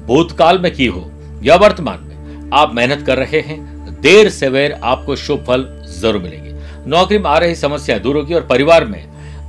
भूतकाल 0.06 0.58
में 0.58 0.70
की 0.74 0.86
हो 0.86 1.10
या 1.42 1.56
वर्तमान 1.56 2.00
में, 2.00 2.50
आप 2.54 2.74
मेहनत 2.74 3.06
कर 3.06 3.18
रहे 3.18 3.40
हैं, 3.40 3.60
देर 4.00 4.28
से 4.28 4.48
वेर 4.48 4.80
आपको 4.84 5.16
शुभ 5.16 5.44
फल 5.46 5.66
ज़रूर 6.00 6.22
मिलेंगे। 6.22 6.54
नौकरी 6.86 7.18
में 7.18 7.30
आ 7.30 7.38
रही 7.38 7.54
समस्या 7.54 7.98
दूर 7.98 8.16
होगी 8.16 8.34
और 8.34 8.46
परिवार 8.46 8.84
में 8.84 9.04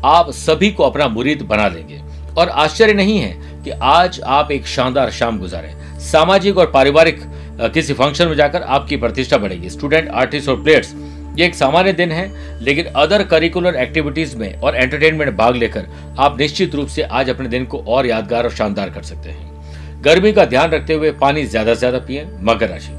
आप 0.05 0.31
सभी 0.31 0.71
को 0.71 0.83
अपना 0.83 1.07
मुरीद 1.07 1.41
बना 1.41 1.67
लेंगे। 1.67 2.01
और 2.37 2.49
आश्चर्य 2.49 2.93
नहीं 2.93 3.17
है 3.19 3.61
कि 3.63 3.69
आज 3.71 4.19
आप 4.25 4.51
एक 4.51 4.67
शानदार 4.67 5.11
शाम 5.11 5.39
गुजारे। 5.39 5.73
सामाजिक 6.01 6.57
और 6.57 6.71
पारिवारिक 6.71 7.21
किसी 7.63 7.93
फ़ंक्शन 7.93 8.27
में 8.27 8.35
जाकर 8.35 8.61
आपकी 8.61 8.97
प्रतिष्ठा 8.97 9.37
बढ़ेगी। 9.37 9.69
स्टूडेंट 9.69 10.09
आर्टिस्ट 10.11 10.49
और 10.49 10.61
प्लेयर्स 10.63 10.93
ये 11.37 11.45
एक 11.45 11.55
सामान्य 11.55 11.91
दिन 11.93 12.11
है, 12.11 12.31
लेकिन 12.61 12.85
अदर 12.85 13.23
करिकुलर 13.23 13.75
एक्टिविटीज़ 13.75 14.35
में 14.37 14.59
और 14.59 14.75
एंटरटेनमेंट 14.75 15.35
भाग 15.35 15.55
लेकर 15.55 15.87
आप 16.19 16.39
निश्चित 16.39 16.75
रूप 16.75 16.87
से 16.87 17.01
आज 17.03 17.29
अपने 17.29 17.47
दिन 17.49 17.65
को 17.65 17.77
और 17.79 18.05
यादगार 18.05 18.43
और 18.43 18.51
शानदार 18.51 18.89
कर 18.89 19.03
सकते 19.03 19.29
हैं। 19.29 20.01
गर्मी 20.03 20.31
का 20.33 20.45
ध्यान 20.45 20.71
रखते 20.71 20.93
हुए 20.93 21.11
पानी 21.13 21.45
ज़्यादा 21.45 21.73
से 21.73 21.79
ज़्यादा 21.79 21.99
पिए, 21.99 22.25
मकर 22.41 22.69
राशि। 22.69 22.93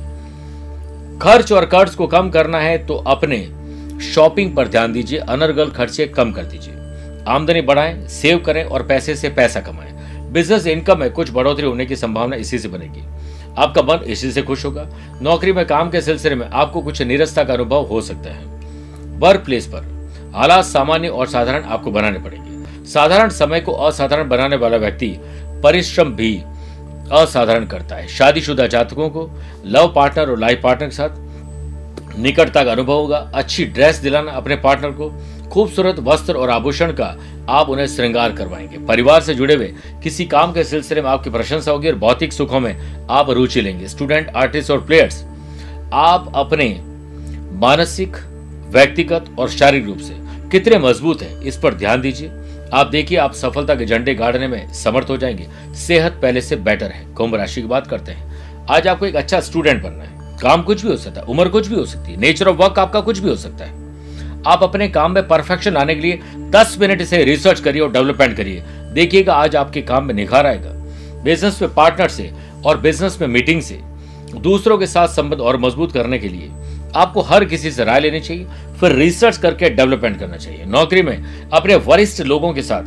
खर्च 1.23 1.53
और 1.53 1.67
कर्ज 1.67 1.95
को 1.95 2.07
कम 2.07 2.31
करना 2.31 2.61
है 2.61 2.77
तो 2.87 2.95
अपने 2.97 3.39
शॉपिंग 4.05 4.55
पर 4.57 4.69
ध्यान 4.69 4.93
दीजिए, 4.93 5.19
अनर्गल 5.19 5.71
खर्चे 5.71 6.07
कम 6.09 6.33
कर 6.33 6.45
दीजिए। 6.45 6.75
आमदनी 7.29 7.61
बढ़ाएँ 7.63 8.07
सेव 8.11 8.39
करें 8.39 8.65
और 8.65 8.83
पैसे 8.83 9.15
से 9.17 9.29
पैसा 9.31 9.61
कमाएँ। 9.61 9.93
बिज़नेस 10.33 10.67
इनकम 10.67 10.99
में 10.99 11.11
कुछ 11.13 11.31
बढ़ोतरी 11.33 11.67
होने 11.67 11.87
की 11.87 11.97
संभावना 11.97 12.37
इसी 12.37 12.59
से 12.59 12.69
बनेगी। 12.69 13.03
आपका 13.59 13.83
मन 13.83 14.05
इसी 14.05 14.31
से 14.33 14.43
खुश 14.43 14.65
होगा। 14.65 14.87
नौकरी 15.23 15.53
में 15.53 15.65
काम 15.67 15.91
के 15.91 16.01
सिलसिले 16.01 16.35
में 16.35 16.49
आपको 16.49 16.83
कुछ 16.83 17.03
निरस्ता 17.03 17.45
का 17.45 17.55
अनुभव 17.55 17.85
हो 17.85 18.01
सकता 18.01 18.31
है। 18.31 18.45
वर्क 19.19 19.45
प्लेस 19.45 19.67
पर 19.67 19.93
हालात 20.35 20.65
सामान्य 20.65 21.09
और 21.09 21.27
साधारण 21.27 21.65
आपको 21.65 21.91
बनाने 21.91 22.19
पड़ेंगे। 22.19 22.85
साधारण 22.87 23.29
समय 23.29 23.61
को 23.61 23.73
असाधारण 23.73 24.29
बनाने 24.29 24.57
वाला 24.57 24.77
व्यक्ति 24.77 25.17
परिश्रम 25.63 26.13
भी 26.13 26.35
असाधारण 27.13 27.67
करता 27.67 27.97
है। 27.97 28.09
शादीशुदा 28.09 28.67
जातकों 28.67 29.09
को 29.11 29.31
लव 29.65 29.93
पार्टनर 29.97 30.31
और 30.31 30.39
लाइफ 30.39 30.61
पार्टनर 30.63 30.89
के 30.89 30.97
साथ 30.97 32.19
निकटता 32.19 32.65
का 32.65 32.73
अनुभव 32.73 32.93
होगा। 32.93 33.19
अच्छी 33.35 33.65
ड्रेस 33.65 33.97
दिलाना 33.97 34.33
अपने 34.33 34.57
पार्टनर 34.57 34.91
को 34.91 35.09
खूबसूरत 35.53 35.97
वस्त्र 35.99 36.35
और 36.35 36.51
आभूषण 36.51 36.93
का 36.93 37.17
आप 37.49 37.69
उन्हें 37.69 37.87
श्रृंगार 37.87 38.33
करवाएँगे। 38.33 38.79
परिवार 38.79 39.21
से 39.21 39.35
जुड़े 39.35 39.55
हुए 39.55 39.75
किसी 40.03 40.25
काम 40.25 40.53
के 40.53 40.65
सिलसिले 40.65 41.03
में 41.03 41.11
आपकी 41.11 41.31
प्रशंसा 41.31 41.71
होगी 41.71 41.89
और 41.89 41.95
भौतिक 41.95 42.33
सुखों 42.33 42.61
में 42.61 43.07
आप 43.11 43.31
रुचि 43.31 43.61
लेंगे। 43.61 43.89
स्टूडेंट 43.89 44.29
आर्टिस्ट 44.29 44.71
और 44.71 44.85
प्लेयर्स 44.85 45.25
आप 45.93 46.33
अपने 46.35 46.81
मानसिक, 47.59 48.17
व्यक्तिगत 48.69 49.25
और 49.39 49.49
शारीरिक 49.49 49.87
रूप 49.87 49.99
से 49.99 50.15
कितने 50.51 50.79
मज़बूत 50.79 51.23
है, 51.23 51.47
इस 51.47 51.57
पर 51.57 51.75
ध्यान 51.75 52.01
दीजिए। 52.01 52.31
आप 52.75 52.87
देखिए, 52.87 53.19
आप 53.19 53.33
सफलता 53.33 53.75
के 53.75 53.87
झंडे 53.87 54.15
गाड़ने 54.15 54.49
में 54.49 54.73
समर्थ 54.73 55.11
हो 55.11 55.17
जाएँगे। 55.17 55.75
सेहत 55.75 56.19
पहले 56.23 56.41
से 56.41 56.57
बेटर 56.57 56.91
है। 56.91 57.05
कुंभ 57.05 57.35
राशि 57.35 57.61
की 57.61 57.67
बात 57.67 57.87
करते 57.87 58.13
हैं। 58.13 58.35
आज 58.71 58.89
आपको 58.89 59.07
एक 59.07 59.17
अच्छा 59.17 59.41
स्टूडेंट 59.41 59.83
बनना 59.83 60.05
है। 60.05 60.39
काम 60.39 60.63
कुछ 60.63 60.83
भी 60.83 60.89
हो 60.89 60.97
सकता 60.97 61.21
है, 61.21 61.27
उम्र 61.27 61.49
कुछ 61.49 61.67
भी 61.67 61.75
हो 61.75 61.85
सकती 61.85 62.13
है 62.13 62.21
नेचर 62.21 62.47
ऑफ़ 62.47 62.57
वर्क 62.57 62.79
आपका 62.79 63.01
कुछ 63.01 63.19
भी 63.19 63.29
हो 63.29 63.37
सकता 63.37 63.65
है। 63.65 63.84
आप 64.47 64.63
अपने 64.63 64.89
काम 64.89 65.13
में 65.13 65.27
परफेक्शन 65.29 65.77
आने 65.77 65.95
के 65.95 66.01
लिए 66.01 66.21
10 66.51 66.77
मिनट 66.81 67.03
से 67.03 67.23
रिसर्च 67.25 67.61
करिए 67.61 67.83
और 67.83 67.93
डेवलपमेंट 67.93 68.37
करिए। 68.37 68.63
देखिएगा, 68.93 69.35
आज 69.35 69.57
आपके 69.57 69.83
काम 69.83 70.05
में 70.05 70.15
निखार 70.15 70.47
आएगा। 70.47 70.71
बिज़नेस 71.25 71.63
में 71.63 71.75
पार्टनर 71.75 72.09
से 72.09 72.31
और 72.65 72.81
बिज़नेस 72.81 73.19
में 73.21 73.29
मीटिंग 73.29 73.63
से। 73.63 73.81
दूसरों 74.37 74.79
के 74.79 74.87
साथ 74.87 75.09
संबंध 75.09 75.41
और 75.41 75.57
मज़बूत 75.57 75.93
करने 75.93 76.19
के 76.19 76.29
लिए 76.29 76.51
आपको 76.97 77.21
हर 77.21 77.45
किसी 77.45 77.71
से 77.71 77.85
राय 77.85 78.01
लेनी 78.01 78.21
चाहिए, 78.21 78.47
फिर 78.81 78.93
रिसर्च 78.93 79.37
करके 79.37 79.71
डेवलपमेंट 79.71 80.19
करना 80.19 80.37
चाहिए। 80.37 80.65
नौकरी 80.65 81.03
में 81.03 81.49
अपने 81.53 81.75
वरिष्ठ 81.77 82.21
लोगों 82.23 82.53
के 82.53 82.63
साथ 82.63 82.83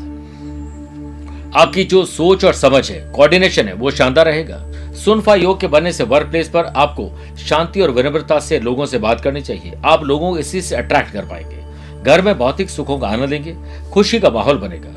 आपकी 1.55 1.83
जो 1.83 2.03
सोच 2.05 2.45
और 2.45 2.53
समझ 2.53 2.89
है 2.91 2.99
कोऑर्डिनेशन 3.11 3.67
है, 3.67 3.73
वो 3.73 3.91
शानदार 3.91 4.25
रहेगा। 4.25 4.57
सुनफा 5.05 5.35
योग 5.35 5.59
के 5.59 5.67
बनने 5.67 5.91
से 5.93 6.03
वर्क 6.03 6.27
प्लेस 6.27 6.49
पर 6.49 6.65
आपको 6.65 7.11
शांति 7.37 7.81
और 7.81 7.91
विनम्रता 7.91 8.39
से 8.39 8.59
लोगों 8.59 8.85
से 8.85 8.97
बात 8.97 9.21
करनी 9.21 9.41
चाहिए। 9.41 9.73
आप 9.85 10.03
लोगों 10.03 10.31
को 10.31 10.37
इसी 10.37 10.61
से 10.61 10.75
अट्रैक्ट 10.75 11.13
कर 11.13 11.25
पाएँगे। 11.25 11.63
घर 12.03 12.21
में 12.21 12.37
भौतिक 12.37 12.69
सुखों 12.69 12.99
का 12.99 13.07
आनंद 13.07 13.29
लेंगे, 13.29 13.57
खुशी 13.93 14.19
का 14.19 14.29
माहौल 14.29 14.57
बनेगा। 14.57 14.93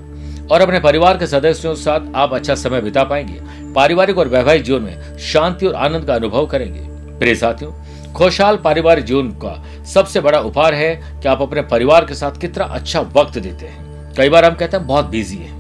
और 0.55 0.61
अपने 0.61 0.81
परिवार 0.81 1.19
के 1.19 1.27
सदस्यों 1.27 1.75
के 1.75 1.81
साथ 1.81 2.01
आप 2.15 2.35
अच्छा 2.35 2.55
समय 2.55 2.81
बिता 2.81 3.05
पाएँगे। 3.05 3.41
पारिवारिक 3.73 4.19
और 4.19 4.29
वैवाहिक 4.29 4.63
जीवन 4.63 4.83
में 4.83 5.19
शांति 5.19 5.67
और 5.67 5.75
आनंद 5.75 6.05
का 6.05 6.15
अनुभव 6.15 6.47
करेंगे। 6.47 6.81
प्रिय 7.19 7.35
साथियों, 7.35 7.73
खुशहाल 8.13 8.57
पारिवारिक 8.57 9.05
जीवन 9.05 9.29
का 9.29 9.65
सबसे 9.85 10.21
बड़ा 10.21 10.39
उपहार 10.39 10.75
है 10.75 11.21
कि 11.23 11.29
आप 11.29 11.43
अपने 11.43 11.63
परिवार 11.63 12.05
के 12.05 12.15
साथ 12.15 12.41
कितना 12.41 12.65
अच्छा 12.65 13.01
वक्त 13.01 13.39
देते 13.39 13.67
हैं। 13.67 14.15
कई 14.15 14.29
बार 14.29 14.45
हम 14.45 14.55
कहते 14.55 14.77
हैं 14.77 14.87
बहुत 14.87 15.07
बिज़ी 15.07 15.37
है। 15.37 15.53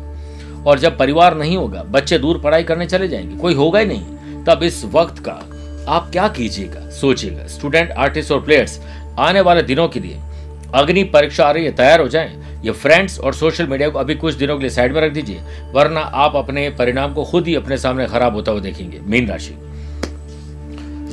और 0.66 0.78
जब 0.78 0.98
परिवार 0.98 1.36
नहीं 1.36 1.56
होगा, 1.56 1.82
बच्चे 1.82 2.18
दूर 2.18 2.38
पढ़ाई 2.38 2.62
करने 2.62 2.86
चले 2.86 3.08
जाएँगे, 3.08 3.36
कोई 3.36 3.54
होगा 3.54 3.78
ही 3.78 3.86
नहीं। 3.86 4.04
तब 4.46 4.62
इस 4.62 4.84
वक्त 4.84 5.18
का 5.18 5.32
आप 5.88 6.10
क्या 6.12 6.26
कीजिएगा? 6.28 6.88
सोचिएगा। 6.90 7.46
स्टूडेंट 7.46 7.90
आर्टिस्ट 7.90 8.32
और 8.32 8.40
प्लेयर्स 8.40 8.80
आने 9.18 9.40
वाले 9.40 9.62
दिनों 9.62 9.88
के 9.88 10.00
लिए 10.00 10.18
अग्नि 10.74 11.02
परीक्षा 11.04 11.44
आ 11.44 11.50
रही 11.50 11.64
है, 11.64 11.72
तैयार 11.72 12.00
हो 12.00 12.08
जाएँ। 12.08 12.62
ये 12.64 12.72
फ्रेंड्स 12.72 13.18
और 13.20 13.34
सोशल 13.34 13.66
मीडिया 13.66 13.88
को 13.88 13.98
अभी 13.98 14.14
कुछ 14.14 14.34
दिनों 14.34 14.56
के 14.56 14.60
लिए 14.60 14.70
साइड 14.70 14.92
में 14.92 15.00
रख 15.00 15.12
दीजिए, 15.12 15.40
वरना 15.72 16.00
आप 16.00 16.36
अपने 16.36 16.68
परिणाम 16.70 17.14
को 17.14 17.24
खुद 17.24 17.46
ही 17.46 17.54
अपने 17.54 17.76
सामने 17.78 18.06
खराब 18.06 18.34
होता 18.34 18.52
हुआ 18.52 18.60
देखेंगे। 18.60 19.00
मीन 19.02 19.28
राशि। 19.28 19.54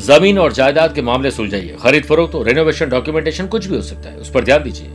ज़मीन 0.03 0.39
और 0.39 0.53
जायदाद 0.53 0.93
के 0.93 1.01
मामले 1.01 1.31
सुलझाइए। 1.31 1.75
खरीद 1.81 2.03
फरोख्त 2.03 2.31
तो 2.31 2.41
रेनोवेशन 2.43 2.89
डॉक्यूमेंटेशन 2.89 3.47
कुछ 3.47 3.65
भी 3.65 3.75
हो 3.75 3.81
सकता 3.81 4.09
है। 4.09 4.15
उस 4.15 4.29
पर 4.29 4.43
ध्यान 4.43 4.63
दीजिए। 4.63 4.89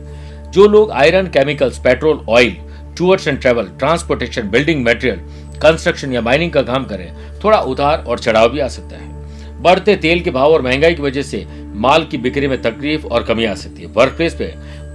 जो 0.51 0.67
लोग 0.67 0.91
iron 0.91 1.27
chemicals 1.27 1.79
petrol 1.79 2.25
oil 2.29 2.55
tours 2.97 3.27
and 3.27 3.39
travel 3.41 3.67
transportation 3.79 4.49
building 4.49 4.85
material 4.85 5.42
construction 5.57 6.13
या 6.13 6.21
माइनिंग 6.21 6.51
का 6.51 6.61
काम 6.63 6.85
करें, 6.85 7.13
थोड़ा 7.43 7.59
उतार 7.59 8.03
और 8.03 8.19
चढ़ाव 8.19 8.49
भी 8.49 8.59
आ 8.59 8.67
सकता 8.69 8.95
है। 8.95 9.61
बढ़ते 9.61 9.95
तेल 9.95 10.21
के 10.21 10.31
भाव 10.31 10.53
और 10.53 10.61
महँगाई 10.61 10.93
की 10.93 11.01
वजह 11.01 11.21
से 11.21 11.45
माल 11.75 12.03
की 12.03 12.17
बिक्री 12.17 12.47
में 12.47 12.61
तकलीफ़ 12.61 13.05
और 13.05 13.23
कमी 13.23 13.45
आ 13.45 13.53
सकती 13.55 13.81
है। 13.81 13.87
वर्क 13.89 14.13
प्लेस 14.13 14.33
पे 14.35 14.45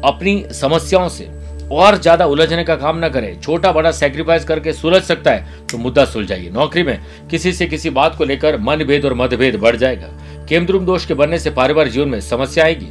अपनी 0.05 0.43
समस्याओं 0.53 1.09
से 1.09 1.29
और 1.73 1.97
ज़्यादा 1.97 2.27
उलझने 2.27 2.65
का 2.65 2.77
काम 2.77 3.05
न 3.05 3.09
करें। 3.09 3.41
छोटा 3.41 3.73
बड़ा 3.73 3.91
सेक्रीफाइस 3.93 4.45
करके 4.45 4.73
सुलझ 4.73 5.03
सकता 5.03 5.31
है 5.31 5.67
तो 5.67 5.79
मुद्दा 5.79 6.05
सुलझाइए। 6.05 6.51
नौकरी 6.51 6.83
में 6.83 6.99
किसी 7.31 7.53
से 7.53 7.67
किसी 7.67 7.91
बात 7.91 8.17
को 8.17 8.25
लेकर 8.25 8.59
मनभेद 8.61 9.05
और 9.05 9.15
मतभेद 9.15 9.57
बढ़ 9.57 9.77
जाएगा। 9.77 10.09
केमद्रुम 10.49 10.87
दोष 10.87 11.07
के 11.07 11.15
बनने 11.15 11.39
से 11.39 11.51
पारिवारिक 11.51 11.93
जीवन 11.93 12.09
में 12.09 12.21
समस्या 12.21 12.65
आएगी। 12.65 12.89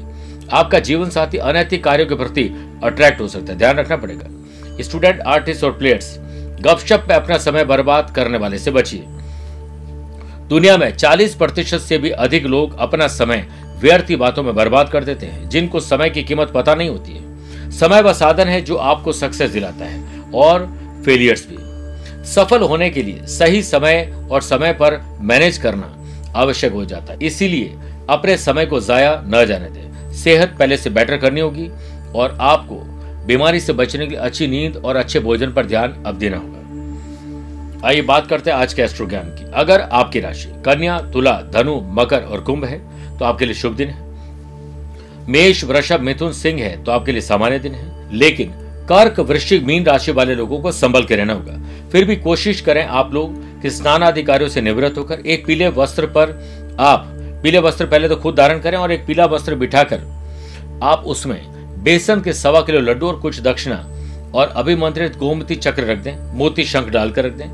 आपका 0.52 0.80
जीवन 0.80 1.10
साथी 1.10 1.38
अनैतिक 1.38 1.84
कार्यों 1.84 2.08
के 2.08 2.16
प्रति 2.16 2.44
अट्रैक्ट 2.84 3.22
हो 3.22 3.28
सकता 3.28 3.52
है। 3.52 3.58
ध्यान 3.58 3.78
रखना 3.78 3.98
पड़ेगा। 3.98 4.84
स्टूडेंट 4.84 5.22
आर्टिस्ट 5.22 5.64
और 5.64 5.72
प्लेयर्स 5.72 6.18
गपशप 6.62 7.06
में 7.10 7.16
अपना 7.16 7.38
समय 7.38 7.64
बर्बाद 7.64 8.14
करने 8.16 8.38
वाले 8.38 8.58
से 8.58 8.72
बचिए। 8.72 9.04
दुनिया 10.50 10.78
में 10.78 10.96
40 10.98 11.36
प्रतिशत 11.36 11.80
से 11.80 11.98
भी 11.98 12.10
अधिक 12.10 12.46
लोग 12.46 12.78
अपना 12.78 13.08
समय 13.08 13.48
व्यर्थी 13.80 14.16
बातों 14.16 14.44
में 14.44 14.56
बर्बाद 14.56 14.90
कर 14.90 15.04
देते 15.04 15.26
हैं, 15.26 15.50
जिनको 15.50 15.80
समय 15.80 16.10
की 16.10 16.24
कीमत 16.24 16.52
पता 16.56 16.76
नहीं 16.76 16.90
होती 16.90 17.12
है। 17.12 17.72
समय 17.72 18.02
वह 18.02 18.14
साधन 18.14 18.48
है 18.48 18.62
जो 18.62 18.76
आपको 18.76 19.12
सक्सेस 19.12 19.52
दिलाता 19.52 19.86
है, 19.86 20.22
और 20.32 20.66
फेलियर्स 21.06 21.48
भी। 21.50 21.58
सफल 22.26 22.62
होने 22.62 22.90
के 22.90 23.04
लिए 23.04 23.26
सही 23.28 23.64
समय 23.64 24.28
और 24.32 24.42
समय 24.42 24.74
पर 24.74 25.18
मैनेज 25.22 25.58
करना 25.58 25.94
आवश्यक 26.36 26.74
हो 26.74 26.86
जाता 26.86 27.14
है। 27.14 27.20
इसीलिए 27.22 27.76
अपने 28.10 28.38
समय 28.38 28.66
को 28.66 28.80
जाया 28.80 29.24
न 29.26 29.46
जाने 29.46 29.70
दें। 29.70 30.12
सेहत 30.12 30.56
पहले 30.60 30.78
से 30.78 30.90
बेटर 30.90 31.18
करनी 31.18 31.40
होगी, 31.40 31.70
और 32.16 32.38
आपको 32.42 32.97
बीमारी 33.28 33.60
से 33.60 33.74
बचने 33.74 34.06
के 34.06 34.12
लिए 34.12 34.20
अच्छी 34.20 34.48
नींद 34.48 34.78
और 34.78 34.96
अच्छे 34.96 35.20
भोजन 35.20 35.52
पर 35.54 35.66
ध्यान 35.66 36.04
अब 36.06 36.18
देना 36.18 36.38
होगा। 36.38 37.88
आइए 37.88 38.02
बात 38.02 38.28
करते 38.28 38.52
हैं 38.52 38.58
आज 38.58 38.74
के 38.74 38.82
एस्ट्रो 38.82 39.06
ज्ञान 39.08 39.30
की। 39.30 39.52
अगर 39.54 39.82
आपकी 39.82 40.20
राशि 40.20 40.52
कन्या, 40.66 41.00
तुला, 41.14 41.42
धनु, 41.54 41.80
मकर 41.94 42.22
और 42.22 42.42
कुंभ 42.42 42.66
है 42.66 42.80
तो 43.18 43.26
आपके 43.26 43.46
लिए 43.46 43.54
शुभ 43.54 43.76
दिन 43.76 43.90
है। 43.90 44.06
मेष, 45.30 45.64
वृषभ, 45.64 46.00
मिथुन, 46.00 46.32
सिंह 46.34 46.62
है 46.62 46.84
तो 46.84 46.92
आपके 46.92 47.12
लिए 47.12 47.22
सामान्य 47.22 47.60
दिन 47.60 47.74
है। 47.74 48.16
लेकिन 48.18 48.52
कर्क, 48.90 49.20
वृश्चिक, 49.20 49.64
मीन 49.64 49.86
राशि 49.86 50.12
वाले 50.12 50.36
लोगों 50.36 50.62
को 50.62 50.72
संभल 50.72 51.04
के 51.04 51.16
रहना 51.16 51.34
होगा। 51.34 51.90
फिर 51.92 52.06
भी 52.06 52.16
कोशिश 52.16 52.62
करें 52.62 52.86
आप 52.86 53.14
लोग 53.14 53.62
कि 53.62 53.70
स्नान 53.70 54.02
अधिकारियों 54.02 54.50
से 54.50 54.62
निवृत्त 54.62 54.98
होकर 54.98 55.20
एक 55.20 55.46
पीले 55.46 55.68
वस्त्र 55.68 56.06
पर 56.08 56.30
आप, 56.80 57.06
पीले 57.44 57.60
वस्त्र 57.60 57.86
पहले 57.86 58.10
तो 58.10 58.16
खुद 58.16 58.36
धारण 58.36 58.60
करें 58.60 58.78
और 58.78 58.92
एक 58.92 59.06
पीला 59.06 59.26
वस्त्र 59.26 59.56
बिठाकर 59.56 60.02
आप 60.84 61.04
उसमें 61.06 61.57
बेसन 61.84 62.22
के 62.22 62.34
सवा 62.34 62.62
किलो 62.62 62.80
लड्डू 62.80 63.08
और 63.08 63.20
कुछ 63.20 63.40
दक्षिणा 63.42 63.76
और 64.36 64.48
अभिमंत्रित 64.48 65.18
गोमती 65.18 65.56
चक्र 65.56 65.84
रख 65.84 65.98
दें, 65.98 66.16
मोती 66.38 66.64
शंख 66.64 66.90
डालकर 66.90 67.26
रख 67.26 67.34
दें, 67.34 67.50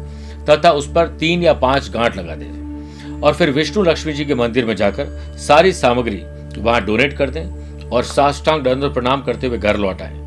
तथा 0.46 0.72
उस 0.72 0.92
पर 0.92 1.08
तीन 1.20 1.44
या 1.44 1.54
पाँच 1.54 1.90
गांठ 1.90 2.18
लगा 2.18 2.36
दें। 2.36 3.22
और 3.22 3.34
फिर 3.34 3.52
विष्णु 3.52 3.84
लक्ष्मी 3.84 4.14
जी 4.14 4.26
के 4.26 4.36
मंदिर 4.36 4.66
में 4.66 4.76
जाकर 4.76 5.38
सारी 5.40 5.74
सामग्री 5.74 6.22
वहाँ 6.58 6.82
डोनेट 6.86 7.18
कर 7.18 7.30
दें 7.30 7.90
और 7.90 8.04
साष्टांग 8.04 8.64
दंड 8.64 8.94
प्रणाम 8.94 9.22
करते 9.22 9.48
हुए 9.48 9.58
घर 9.58 9.78
लौट 9.78 10.02
आए। 10.02 10.22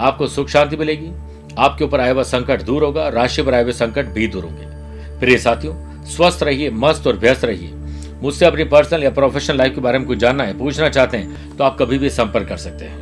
आपको 0.00 0.26
सुख 0.26 0.48
शांति 0.48 0.76
मिलेगी। 0.76 1.10
आपके 1.58 1.84
ऊपर 1.84 2.00
आया 2.00 2.12
हुआ 2.12 2.22
संकट 2.22 2.62
दूर 2.62 2.84
होगा, 2.84 3.08
राशि 3.08 3.42
पर 3.42 3.54
आए 3.54 3.62
हुए 3.62 3.72
संकट 3.72 4.06
भी 4.06 4.26
दूर 4.26 4.44
होंगे। 4.44 4.66
प्रिय 5.20 5.38
साथियों, 5.38 5.74
स्वस्थ 6.06 6.42
रहिए, 6.42 6.70
मस्त 6.70 7.06
और 7.06 7.16
व्यस्त 7.16 7.44
रहिए। 7.44 7.70
मुझसे 8.22 8.46
अपनी 8.46 8.64
पर्सनल 8.64 9.02
या 9.02 9.10
प्रोफेशनल 9.10 9.56
लाइफ 9.58 9.74
के 9.74 9.80
बारे 9.80 9.98
में 9.98 10.06
कुछ 10.06 10.18
जानना 10.18 10.44
है, 10.44 10.58
पूछना 10.58 10.88
चाहते 10.88 11.16
हैं 11.16 11.56
तो 11.56 11.64
आप 11.64 11.76
कभी 11.78 11.98
भी 11.98 12.10
संपर्क 12.10 12.48
कर 12.48 12.56
सकते 12.56 12.84
हैं। 12.84 13.01